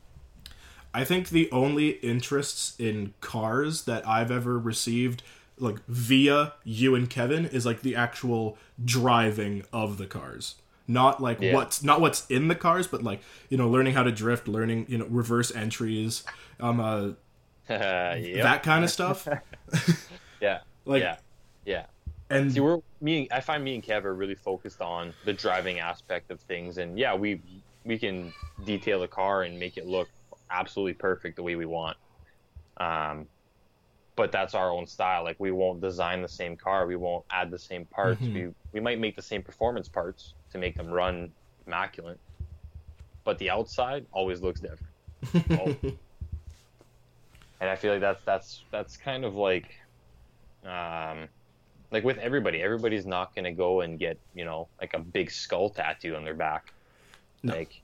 [0.95, 5.22] I think the only interests in cars that I've ever received,
[5.59, 10.57] like via you and Kevin, is like the actual driving of the cars.
[10.88, 11.55] Not like Yeah.
[11.55, 14.86] what's not what's in the cars, but like you know, learning how to drift, learning
[14.88, 16.24] you know reverse entries,
[16.61, 17.11] um, uh,
[17.68, 18.43] Yep.
[18.43, 19.26] that kind of stuff.
[20.40, 21.16] yeah, Like yeah,
[21.64, 21.86] yeah.
[22.28, 23.28] and See, we're me.
[23.30, 26.99] I find me and Kev are really focused on the driving aspect of things, and
[26.99, 27.40] yeah, we
[27.84, 28.32] we can
[28.64, 30.09] detail a car and make it look
[30.53, 31.96] absolutely perfect the way we want.
[32.76, 33.26] Um,
[34.14, 35.24] but that's our own style.
[35.24, 36.86] Like we won't design the same car.
[36.86, 38.20] We won't add the same parts.
[38.20, 38.34] Mhm.
[38.34, 41.32] We we might make the same performance parts to make them run
[41.66, 42.20] immaculate,
[43.24, 45.98] but the outside always looks different.
[47.62, 49.72] And I feel like that's that's that's kind of like,
[50.66, 51.28] um,
[51.92, 55.70] like with everybody, everybody's not gonna go and get you know like a big skull
[55.70, 56.72] tattoo on their back.
[57.44, 57.55] No.
[57.55, 57.80] Like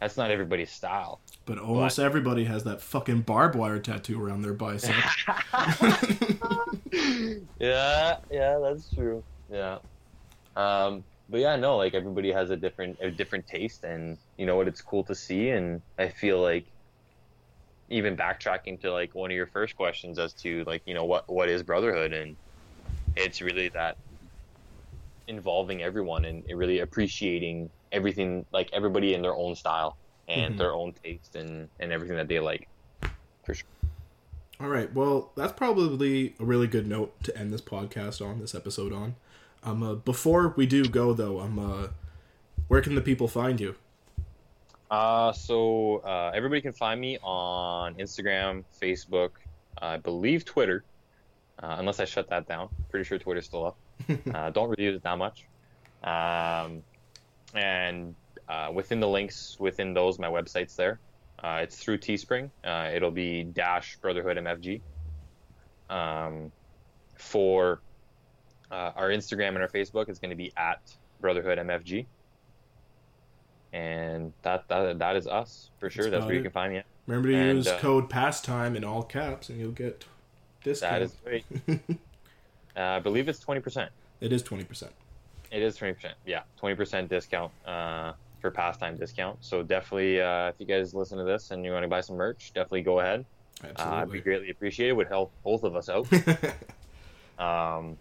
[0.00, 1.20] that's not everybody's style.
[1.44, 4.94] But almost everybody has that fucking barbed wire tattoo around their bicep.
[7.58, 9.22] yeah, yeah, that's true.
[9.50, 9.78] Yeah.
[10.56, 14.56] Um, but yeah, no, like everybody has a different a different taste, and you know
[14.56, 14.68] what?
[14.68, 16.66] It's cool to see, and I feel like
[17.88, 21.28] even backtracking to like one of your first questions as to like you know what
[21.28, 22.36] what is brotherhood, and
[23.16, 23.96] it's really that
[25.28, 29.96] involving everyone and really appreciating everything, like everybody in their own style
[30.28, 30.58] and Mhm.
[30.58, 32.68] their own taste and and everything that they like.
[33.44, 33.66] For sure.
[34.60, 34.92] All right.
[34.94, 39.16] Well, that's probably a really good note to end this podcast on, this episode on.
[39.64, 41.88] Um, uh, before we do go though, um, uh,
[42.68, 43.74] where can the people find you?
[44.90, 49.30] Uh, so uh, everybody can find me on Instagram, Facebook,
[49.78, 50.84] I believe Twitter,
[51.62, 52.68] uh, unless I shut that down.
[52.90, 53.76] Pretty sure Twitter's still up.
[54.34, 55.46] uh, don't really use it that much.
[56.04, 56.82] Um,
[57.54, 58.14] and
[58.48, 60.98] uh, within the links within those, my website's there.
[61.42, 62.50] Uh, it's through Teespring.
[62.64, 64.80] Uh, it'll be dash Brotherhood MFG.
[65.90, 66.52] Um,
[67.16, 67.80] for
[68.70, 70.80] uh, our Instagram and our Facebook, it's going to be at
[71.20, 72.06] Brotherhood MFG
[73.72, 76.04] and that that, that is us for sure.
[76.04, 76.78] That's That's, where you can find me.
[76.78, 76.86] At.
[77.06, 80.04] Remember to And, use uh, code pastime in all caps, and you'll get
[80.62, 80.92] discount.
[80.92, 81.44] That is great.
[82.76, 83.90] uh, I believe it's twenty percent.
[84.20, 84.92] it is twenty percent.
[85.50, 86.14] It is twenty percent.
[86.26, 88.12] Yeah, twenty percent discount uh,
[88.42, 89.38] for pastime discount.
[89.40, 92.16] So definitely, uh, if you guys listen to this and you want to buy some
[92.16, 93.24] merch, definitely go ahead.
[93.76, 94.90] Uh, it'd be greatly appreciated.
[94.90, 96.06] It Would help both of us out.
[97.38, 97.96] um,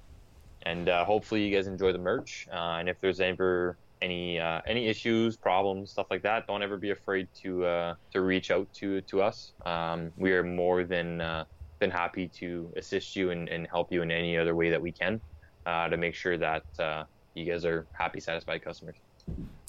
[0.63, 2.47] and uh, hopefully you guys enjoy the merch.
[2.51, 6.77] Uh, and if there's ever any uh, any issues, problems, stuff like that, don't ever
[6.77, 9.53] be afraid to uh, to reach out to to us.
[9.65, 11.45] Um, we are more than uh,
[11.79, 14.91] than happy to assist you and, and help you in any other way that we
[14.91, 15.21] can
[15.65, 17.03] uh, to make sure that uh,
[17.35, 18.95] you guys are happy, satisfied customers.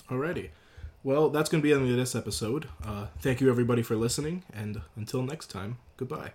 [0.08, 0.50] Alrighty.
[1.04, 2.68] Well, that's going to be the end of this episode.
[2.84, 6.32] Uh, thank you, everybody, for listening, and until next time, goodbye.